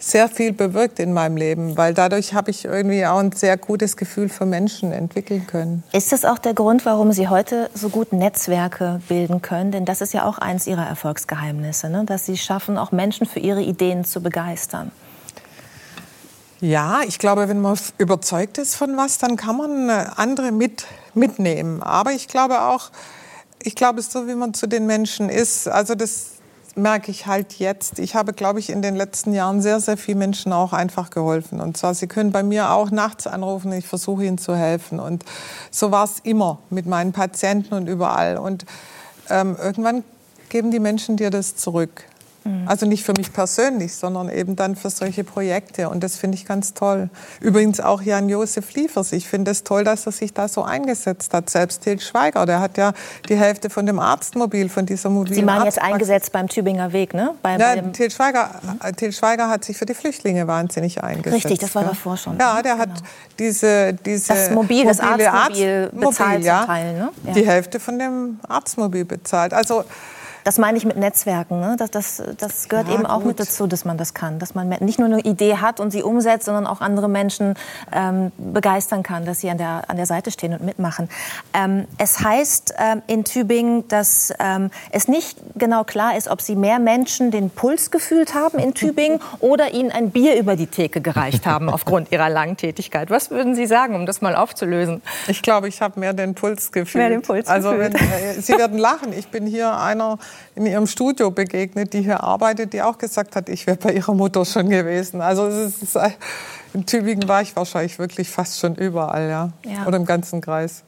sehr 0.02 0.28
viel 0.28 0.52
bewirkt 0.52 0.98
in 0.98 1.12
meinem 1.12 1.36
Leben, 1.36 1.76
weil 1.76 1.94
dadurch 1.94 2.34
habe 2.34 2.50
ich 2.50 2.64
irgendwie 2.64 3.06
auch 3.06 3.18
ein 3.18 3.30
sehr 3.30 3.56
gutes 3.56 3.96
Gefühl 3.96 4.28
für 4.28 4.44
Menschen 4.44 4.90
entwickeln 4.90 5.46
können. 5.46 5.84
Ist 5.92 6.10
das 6.10 6.24
auch 6.24 6.38
der 6.38 6.54
Grund, 6.54 6.84
warum 6.84 7.12
Sie 7.12 7.28
heute 7.28 7.70
so 7.72 7.88
gut 7.88 8.12
Netzwerke 8.12 9.00
bilden 9.08 9.42
können? 9.42 9.70
Denn 9.70 9.84
das 9.84 10.00
ist 10.00 10.12
ja 10.12 10.24
auch 10.24 10.38
eins 10.38 10.66
Ihrer 10.66 10.86
Erfolgsgeheimnisse, 10.86 11.88
ne? 11.88 12.04
dass 12.04 12.26
Sie 12.26 12.36
schaffen, 12.36 12.78
auch 12.78 12.90
Menschen 12.90 13.26
für 13.26 13.38
ihre 13.38 13.62
Ideen 13.62 14.04
zu 14.04 14.20
begeistern. 14.20 14.90
Ja, 16.60 17.02
ich 17.06 17.18
glaube, 17.18 17.48
wenn 17.48 17.60
man 17.60 17.78
überzeugt 17.98 18.58
ist 18.58 18.74
von 18.74 18.96
was, 18.96 19.18
dann 19.18 19.36
kann 19.36 19.56
man 19.56 19.88
äh, 19.88 20.06
andere 20.16 20.50
mit, 20.50 20.86
mitnehmen. 21.14 21.82
Aber 21.82 22.12
ich 22.12 22.26
glaube 22.26 22.62
auch, 22.62 22.90
ich 23.62 23.76
glaube, 23.76 24.02
so 24.02 24.26
wie 24.26 24.34
man 24.34 24.52
zu 24.52 24.66
den 24.66 24.86
Menschen 24.86 25.28
ist, 25.28 25.68
also 25.68 25.94
das 25.94 26.41
merke 26.74 27.10
ich 27.10 27.26
halt 27.26 27.54
jetzt. 27.58 27.98
Ich 27.98 28.14
habe, 28.14 28.32
glaube 28.32 28.58
ich, 28.58 28.70
in 28.70 28.82
den 28.82 28.96
letzten 28.96 29.34
Jahren 29.34 29.60
sehr, 29.60 29.80
sehr 29.80 29.96
vielen 29.96 30.18
Menschen 30.18 30.52
auch 30.52 30.72
einfach 30.72 31.10
geholfen. 31.10 31.60
Und 31.60 31.76
zwar, 31.76 31.94
sie 31.94 32.06
können 32.06 32.32
bei 32.32 32.42
mir 32.42 32.70
auch 32.70 32.90
nachts 32.90 33.26
anrufen, 33.26 33.72
ich 33.72 33.86
versuche 33.86 34.24
ihnen 34.24 34.38
zu 34.38 34.56
helfen. 34.56 35.00
Und 35.00 35.24
so 35.70 35.90
war 35.90 36.04
es 36.04 36.20
immer 36.22 36.58
mit 36.70 36.86
meinen 36.86 37.12
Patienten 37.12 37.74
und 37.74 37.88
überall. 37.88 38.38
Und 38.38 38.64
ähm, 39.28 39.56
irgendwann 39.60 40.04
geben 40.48 40.70
die 40.70 40.80
Menschen 40.80 41.16
dir 41.16 41.30
das 41.30 41.56
zurück. 41.56 42.04
Mhm. 42.44 42.66
Also 42.66 42.86
nicht 42.86 43.04
für 43.04 43.12
mich 43.16 43.32
persönlich, 43.32 43.94
sondern 43.94 44.28
eben 44.28 44.56
dann 44.56 44.76
für 44.76 44.90
solche 44.90 45.24
Projekte. 45.24 45.88
Und 45.88 46.02
das 46.02 46.16
finde 46.16 46.36
ich 46.36 46.46
ganz 46.46 46.74
toll. 46.74 47.08
Übrigens 47.40 47.80
auch 47.80 48.02
Jan-Josef 48.02 48.74
Liefers. 48.74 49.12
Ich 49.12 49.28
finde 49.28 49.50
es 49.50 49.64
toll, 49.64 49.84
dass 49.84 50.06
er 50.06 50.12
sich 50.12 50.32
da 50.32 50.48
so 50.48 50.62
eingesetzt 50.62 51.34
hat. 51.34 51.50
Selbst 51.50 51.82
Til 51.82 52.00
Schweiger, 52.00 52.46
der 52.46 52.60
hat 52.60 52.78
ja 52.78 52.92
die 53.28 53.36
Hälfte 53.36 53.70
von 53.70 53.86
dem 53.86 53.98
Arztmobil, 53.98 54.68
von 54.68 54.86
dieser 54.86 55.10
mobilen 55.10 55.34
Sie 55.34 55.46
waren 55.46 55.64
jetzt 55.64 55.80
eingesetzt 55.80 56.32
beim 56.32 56.48
Tübinger 56.48 56.92
Weg, 56.92 57.14
ne? 57.14 57.34
Bei, 57.42 57.56
ja, 57.56 57.74
bei 57.74 57.80
Til, 57.90 58.10
Schweiger, 58.10 58.50
mhm. 58.62 58.96
Til 58.96 59.12
Schweiger 59.12 59.48
hat 59.48 59.64
sich 59.64 59.76
für 59.76 59.86
die 59.86 59.94
Flüchtlinge 59.94 60.46
wahnsinnig 60.46 61.02
eingesetzt. 61.02 61.44
Richtig, 61.44 61.58
das 61.60 61.74
war 61.74 61.82
ja. 61.82 61.88
davor 61.88 62.16
schon. 62.16 62.38
Ja, 62.38 62.62
der 62.62 62.78
hat 62.78 62.94
genau. 62.94 63.08
diese, 63.38 63.92
diese 63.94 64.34
das 64.34 64.50
Mobil, 64.50 64.84
das 64.84 65.00
Arztmobil 65.00 65.90
bezahlt 65.92 66.44
ja, 66.44 66.64
Teil, 66.64 66.94
ne? 66.94 67.08
ja. 67.24 67.32
Die 67.32 67.46
Hälfte 67.46 67.80
von 67.80 67.98
dem 67.98 68.40
Arztmobil 68.48 69.04
bezahlt. 69.04 69.54
Also 69.54 69.84
das 70.44 70.58
meine 70.58 70.78
ich 70.78 70.84
mit 70.84 70.96
Netzwerken. 70.96 71.60
Ne? 71.60 71.76
Das, 71.78 71.90
das, 71.90 72.22
das 72.38 72.68
gehört 72.68 72.88
ja, 72.88 72.94
eben 72.94 73.06
auch 73.06 73.18
gut. 73.18 73.26
mit 73.26 73.40
dazu, 73.40 73.66
dass 73.66 73.84
man 73.84 73.96
das 73.96 74.14
kann. 74.14 74.38
Dass 74.38 74.54
man 74.54 74.68
nicht 74.80 74.98
nur 74.98 75.06
eine 75.06 75.20
Idee 75.20 75.56
hat 75.56 75.80
und 75.80 75.90
sie 75.90 76.02
umsetzt, 76.02 76.46
sondern 76.46 76.66
auch 76.66 76.80
andere 76.80 77.08
Menschen 77.08 77.54
ähm, 77.92 78.32
begeistern 78.36 79.02
kann, 79.02 79.24
dass 79.24 79.40
sie 79.40 79.50
an 79.50 79.58
der, 79.58 79.84
an 79.88 79.96
der 79.96 80.06
Seite 80.06 80.30
stehen 80.30 80.52
und 80.52 80.64
mitmachen. 80.64 81.08
Ähm, 81.54 81.86
es 81.98 82.20
heißt 82.20 82.74
ähm, 82.78 83.02
in 83.06 83.24
Tübingen, 83.24 83.86
dass 83.88 84.32
ähm, 84.38 84.70
es 84.90 85.08
nicht 85.08 85.38
genau 85.54 85.84
klar 85.84 86.16
ist, 86.16 86.28
ob 86.28 86.40
sie 86.40 86.56
mehr 86.56 86.78
Menschen 86.78 87.30
den 87.30 87.50
Puls 87.50 87.90
gefühlt 87.90 88.34
haben 88.34 88.58
in 88.58 88.74
Tübingen 88.74 89.20
oder 89.40 89.72
ihnen 89.72 89.90
ein 89.90 90.10
Bier 90.10 90.38
über 90.38 90.56
die 90.56 90.66
Theke 90.66 91.00
gereicht 91.00 91.46
haben 91.46 91.68
aufgrund 91.68 92.12
ihrer 92.12 92.28
langen 92.28 92.56
Tätigkeit. 92.56 93.10
Was 93.10 93.30
würden 93.30 93.54
Sie 93.54 93.66
sagen, 93.66 93.94
um 93.94 94.06
das 94.06 94.20
mal 94.20 94.34
aufzulösen? 94.34 95.02
Ich 95.28 95.42
glaube, 95.42 95.68
ich 95.68 95.80
habe 95.80 96.00
mehr 96.00 96.12
den 96.12 96.34
Puls 96.34 96.72
gefühlt. 96.72 97.02
Mehr 97.02 97.10
den 97.10 97.22
Puls 97.22 97.48
also, 97.48 97.70
gefühlt. 97.70 97.94
Wenn, 97.94 98.38
äh, 98.38 98.40
Sie 98.40 98.56
werden 98.56 98.78
lachen. 98.78 99.12
Ich 99.12 99.28
bin 99.28 99.46
hier 99.46 99.76
einer 99.76 100.18
in 100.54 100.66
ihrem 100.66 100.86
Studio 100.86 101.30
begegnet, 101.30 101.92
die 101.92 102.02
hier 102.02 102.22
arbeitet, 102.22 102.72
die 102.72 102.82
auch 102.82 102.98
gesagt 102.98 103.36
hat, 103.36 103.48
ich 103.48 103.66
wäre 103.66 103.76
bei 103.76 103.92
ihrer 103.92 104.14
Mutter 104.14 104.44
schon 104.44 104.68
gewesen. 104.68 105.20
Also 105.20 105.46
es 105.46 105.82
ist, 105.82 105.98
in 106.74 106.86
Tübingen 106.86 107.28
war 107.28 107.42
ich 107.42 107.54
wahrscheinlich 107.56 107.98
wirklich 107.98 108.28
fast 108.30 108.58
schon 108.58 108.74
überall, 108.74 109.28
ja, 109.28 109.50
ja. 109.64 109.86
oder 109.86 109.96
im 109.96 110.04
ganzen 110.04 110.40
Kreis. 110.40 110.82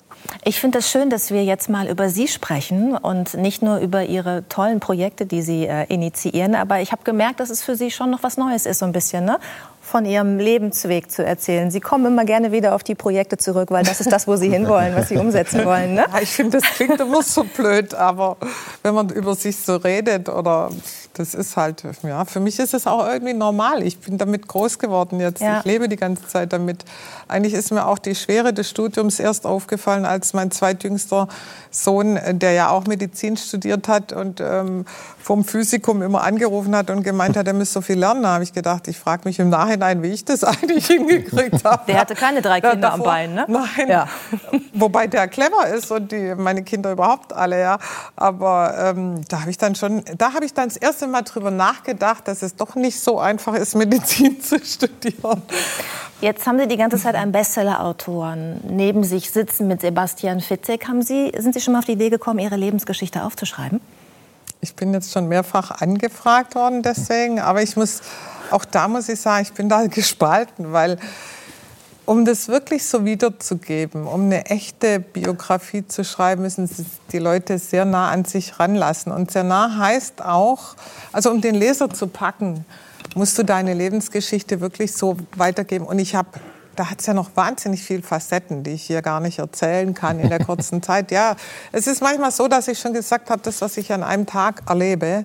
Ich 0.44 0.60
finde 0.60 0.78
es 0.78 0.84
das 0.86 0.92
schön, 0.92 1.10
dass 1.10 1.30
wir 1.30 1.44
jetzt 1.44 1.68
mal 1.68 1.88
über 1.88 2.08
Sie 2.08 2.28
sprechen 2.28 2.96
und 2.96 3.34
nicht 3.34 3.62
nur 3.62 3.78
über 3.78 4.04
Ihre 4.04 4.48
tollen 4.48 4.80
Projekte, 4.80 5.26
die 5.26 5.42
Sie 5.42 5.66
äh, 5.66 5.84
initiieren. 5.92 6.54
Aber 6.54 6.80
ich 6.80 6.92
habe 6.92 7.02
gemerkt, 7.04 7.40
dass 7.40 7.50
es 7.50 7.62
für 7.62 7.76
Sie 7.76 7.90
schon 7.90 8.10
noch 8.10 8.22
was 8.22 8.36
Neues 8.36 8.64
ist, 8.66 8.78
so 8.78 8.86
ein 8.86 8.92
bisschen. 8.92 9.24
Ne? 9.24 9.38
Von 9.94 10.06
Ihrem 10.06 10.38
Lebensweg 10.38 11.08
zu 11.08 11.24
erzählen. 11.24 11.70
Sie 11.70 11.78
kommen 11.78 12.06
immer 12.06 12.24
gerne 12.24 12.50
wieder 12.50 12.74
auf 12.74 12.82
die 12.82 12.96
Projekte 12.96 13.36
zurück, 13.36 13.70
weil 13.70 13.84
das 13.84 14.00
ist 14.00 14.10
das, 14.10 14.26
wo 14.26 14.34
Sie 14.34 14.48
hinwollen, 14.50 14.92
was 14.96 15.08
Sie 15.08 15.16
umsetzen 15.16 15.64
wollen. 15.64 15.94
Ne? 15.94 16.04
Ja, 16.12 16.20
ich 16.20 16.30
finde, 16.30 16.58
das 16.58 16.68
klingt 16.68 16.98
immer 17.00 17.22
so 17.22 17.44
blöd, 17.44 17.94
aber 17.94 18.36
wenn 18.82 18.92
man 18.92 19.08
über 19.10 19.36
sich 19.36 19.56
so 19.56 19.76
redet 19.76 20.28
oder 20.28 20.70
das 21.14 21.34
ist 21.34 21.56
halt, 21.56 21.84
ja, 22.02 22.24
für 22.24 22.40
mich 22.40 22.58
ist 22.58 22.74
es 22.74 22.88
auch 22.88 23.06
irgendwie 23.06 23.34
normal. 23.34 23.84
Ich 23.84 24.00
bin 24.00 24.18
damit 24.18 24.48
groß 24.48 24.80
geworden 24.80 25.20
jetzt. 25.20 25.40
Ja. 25.40 25.60
Ich 25.60 25.64
lebe 25.64 25.88
die 25.88 25.96
ganze 25.96 26.26
Zeit 26.26 26.52
damit. 26.52 26.84
Eigentlich 27.28 27.54
ist 27.54 27.70
mir 27.70 27.86
auch 27.86 27.98
die 27.98 28.16
Schwere 28.16 28.52
des 28.52 28.68
Studiums 28.68 29.20
erst 29.20 29.46
aufgefallen, 29.46 30.06
als 30.06 30.32
mein 30.32 30.50
zweitjüngster 30.50 31.28
Sohn, 31.70 32.18
der 32.32 32.52
ja 32.52 32.70
auch 32.70 32.86
Medizin 32.86 33.36
studiert 33.36 33.86
hat 33.86 34.12
und 34.12 34.40
ähm, 34.40 34.86
vom 35.20 35.44
Physikum 35.44 36.02
immer 36.02 36.22
angerufen 36.24 36.74
hat 36.74 36.90
und 36.90 37.04
gemeint 37.04 37.36
hat, 37.36 37.46
er 37.46 37.54
müsse 37.54 37.74
so 37.74 37.80
viel 37.80 37.98
lernen. 37.98 38.24
Da 38.24 38.34
habe 38.34 38.44
ich 38.44 38.52
gedacht, 38.52 38.88
ich 38.88 38.98
frage 38.98 39.22
mich 39.24 39.38
im 39.38 39.50
Nachhinein, 39.50 39.83
wie 40.02 40.08
ich 40.08 40.24
das 40.24 40.44
eigentlich 40.44 40.86
hingekriegt 40.86 41.64
habe. 41.64 41.82
Der 41.86 42.00
hatte 42.00 42.14
keine 42.14 42.42
drei 42.42 42.60
Kinder 42.60 42.76
davor, 42.76 42.94
am 42.94 43.02
Bein, 43.02 43.34
ne? 43.34 43.44
Nein. 43.48 43.88
Ja. 43.88 44.08
Wobei 44.74 45.06
der 45.06 45.28
clever 45.28 45.68
ist 45.68 45.90
und 45.90 46.12
die, 46.12 46.34
meine 46.34 46.62
Kinder 46.62 46.92
überhaupt 46.92 47.32
alle, 47.32 47.60
ja. 47.60 47.78
Aber 48.16 48.74
ähm, 48.78 49.20
da 49.28 49.40
habe 49.40 49.50
ich 49.50 49.58
dann 49.58 49.74
schon, 49.74 50.02
da 50.16 50.32
habe 50.32 50.44
ich 50.44 50.54
dann 50.54 50.68
das 50.68 50.76
erste 50.76 51.06
Mal 51.06 51.22
drüber 51.22 51.50
nachgedacht, 51.50 52.26
dass 52.28 52.42
es 52.42 52.56
doch 52.56 52.74
nicht 52.74 52.98
so 53.00 53.18
einfach 53.18 53.54
ist, 53.54 53.74
Medizin 53.76 54.40
zu 54.40 54.58
studieren. 54.64 55.42
Jetzt 56.20 56.46
haben 56.46 56.58
Sie 56.58 56.66
die 56.66 56.76
ganze 56.76 56.96
Zeit 56.96 57.16
einen 57.16 57.32
Bestseller-Autoren 57.32 58.60
neben 58.68 59.04
sich 59.04 59.30
sitzen 59.30 59.68
mit 59.68 59.80
Sebastian 59.82 60.40
Fitzek. 60.40 60.88
Haben 60.88 61.02
Sie, 61.02 61.32
sind 61.36 61.52
Sie 61.52 61.60
schon 61.60 61.72
mal 61.72 61.80
auf 61.80 61.84
die 61.84 61.92
Idee 61.92 62.08
gekommen, 62.08 62.38
Ihre 62.38 62.56
Lebensgeschichte 62.56 63.22
aufzuschreiben? 63.22 63.80
Ich 64.64 64.74
bin 64.74 64.94
jetzt 64.94 65.12
schon 65.12 65.28
mehrfach 65.28 65.82
angefragt 65.82 66.54
worden 66.54 66.82
deswegen, 66.82 67.38
aber 67.38 67.60
ich 67.60 67.76
muss, 67.76 68.00
auch 68.50 68.64
da 68.64 68.88
muss 68.88 69.08
ich 69.08 69.20
sagen, 69.20 69.42
ich 69.42 69.52
bin 69.52 69.68
da 69.68 69.86
gespalten, 69.88 70.72
weil 70.72 70.98
um 72.06 72.24
das 72.24 72.48
wirklich 72.48 72.84
so 72.84 73.04
wiederzugeben, 73.04 74.06
um 74.06 74.24
eine 74.24 74.46
echte 74.46 75.00
Biografie 75.00 75.86
zu 75.86 76.04
schreiben, 76.04 76.42
müssen 76.42 76.68
die 77.12 77.18
Leute 77.18 77.58
sehr 77.58 77.84
nah 77.84 78.10
an 78.10 78.26
sich 78.26 78.60
ranlassen. 78.60 79.10
Und 79.10 79.30
sehr 79.30 79.44
nah 79.44 79.78
heißt 79.78 80.22
auch, 80.22 80.76
also 81.12 81.30
um 81.30 81.40
den 81.40 81.54
Leser 81.54 81.88
zu 81.88 82.06
packen, 82.06 82.66
musst 83.14 83.38
du 83.38 83.42
deine 83.42 83.72
Lebensgeschichte 83.72 84.60
wirklich 84.60 84.92
so 84.92 85.16
weitergeben. 85.36 85.86
Und 85.86 85.98
ich 85.98 86.14
habe 86.14 86.28
da 86.76 86.90
hat 86.90 87.00
es 87.00 87.06
ja 87.06 87.14
noch 87.14 87.30
wahnsinnig 87.36 87.82
viele 87.82 88.02
Facetten, 88.02 88.62
die 88.64 88.72
ich 88.72 88.82
hier 88.82 89.02
gar 89.02 89.20
nicht 89.20 89.38
erzählen 89.38 89.94
kann 89.94 90.18
in 90.18 90.28
der 90.28 90.44
kurzen 90.44 90.82
Zeit. 90.82 91.10
Ja, 91.10 91.36
es 91.72 91.86
ist 91.86 92.02
manchmal 92.02 92.30
so, 92.30 92.48
dass 92.48 92.68
ich 92.68 92.78
schon 92.78 92.92
gesagt 92.92 93.30
habe, 93.30 93.40
das, 93.42 93.60
was 93.60 93.76
ich 93.76 93.92
an 93.92 94.02
einem 94.02 94.26
Tag 94.26 94.62
erlebe, 94.68 95.24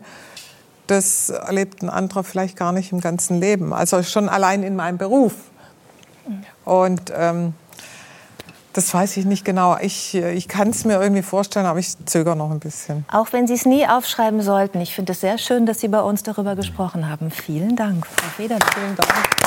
das 0.89 1.30
erlebt 1.30 1.82
ein 1.82 1.89
anderer 1.89 2.23
vielleicht 2.23 2.58
gar 2.58 2.71
nicht 2.71 2.91
im 2.91 3.02
ganzen 3.02 3.39
Leben. 3.39 3.73
Also 3.73 4.02
schon 4.04 4.30
allein 4.30 4.63
in 4.63 4.75
meinem 4.75 4.97
Beruf. 4.97 5.34
Und 6.65 7.12
ähm, 7.15 7.54
das 8.73 8.93
weiß 8.93 9.17
ich 9.17 9.25
nicht 9.25 9.45
genau. 9.45 9.78
Ich, 9.82 10.15
ich 10.15 10.47
kann 10.47 10.69
es 10.69 10.86
mir 10.86 11.02
irgendwie 11.02 11.23
vorstellen, 11.23 11.65
aber 11.65 11.80
ich 11.80 11.93
zögere 12.06 12.36
noch 12.36 12.52
ein 12.52 12.60
bisschen. 12.60 13.06
Auch 13.12 13.34
wenn 13.34 13.47
Sie 13.47 13.54
es 13.54 13.65
nie 13.65 13.88
aufschreiben 13.88 14.41
sollten. 14.41 14.80
Ich 14.82 14.93
finde 14.93 15.13
es 15.13 15.21
sehr 15.21 15.38
schön, 15.38 15.65
dass 15.65 15.80
Sie 15.80 15.88
bei 15.88 16.02
uns 16.02 16.23
darüber 16.23 16.56
gesprochen 16.56 17.10
haben. 17.10 17.32
Vielen 17.32 17.75
Dank, 17.75 18.06
Frau 18.06 18.30
Feder. 18.38 18.58
Vielen 18.75 18.95
Dank. 18.95 19.38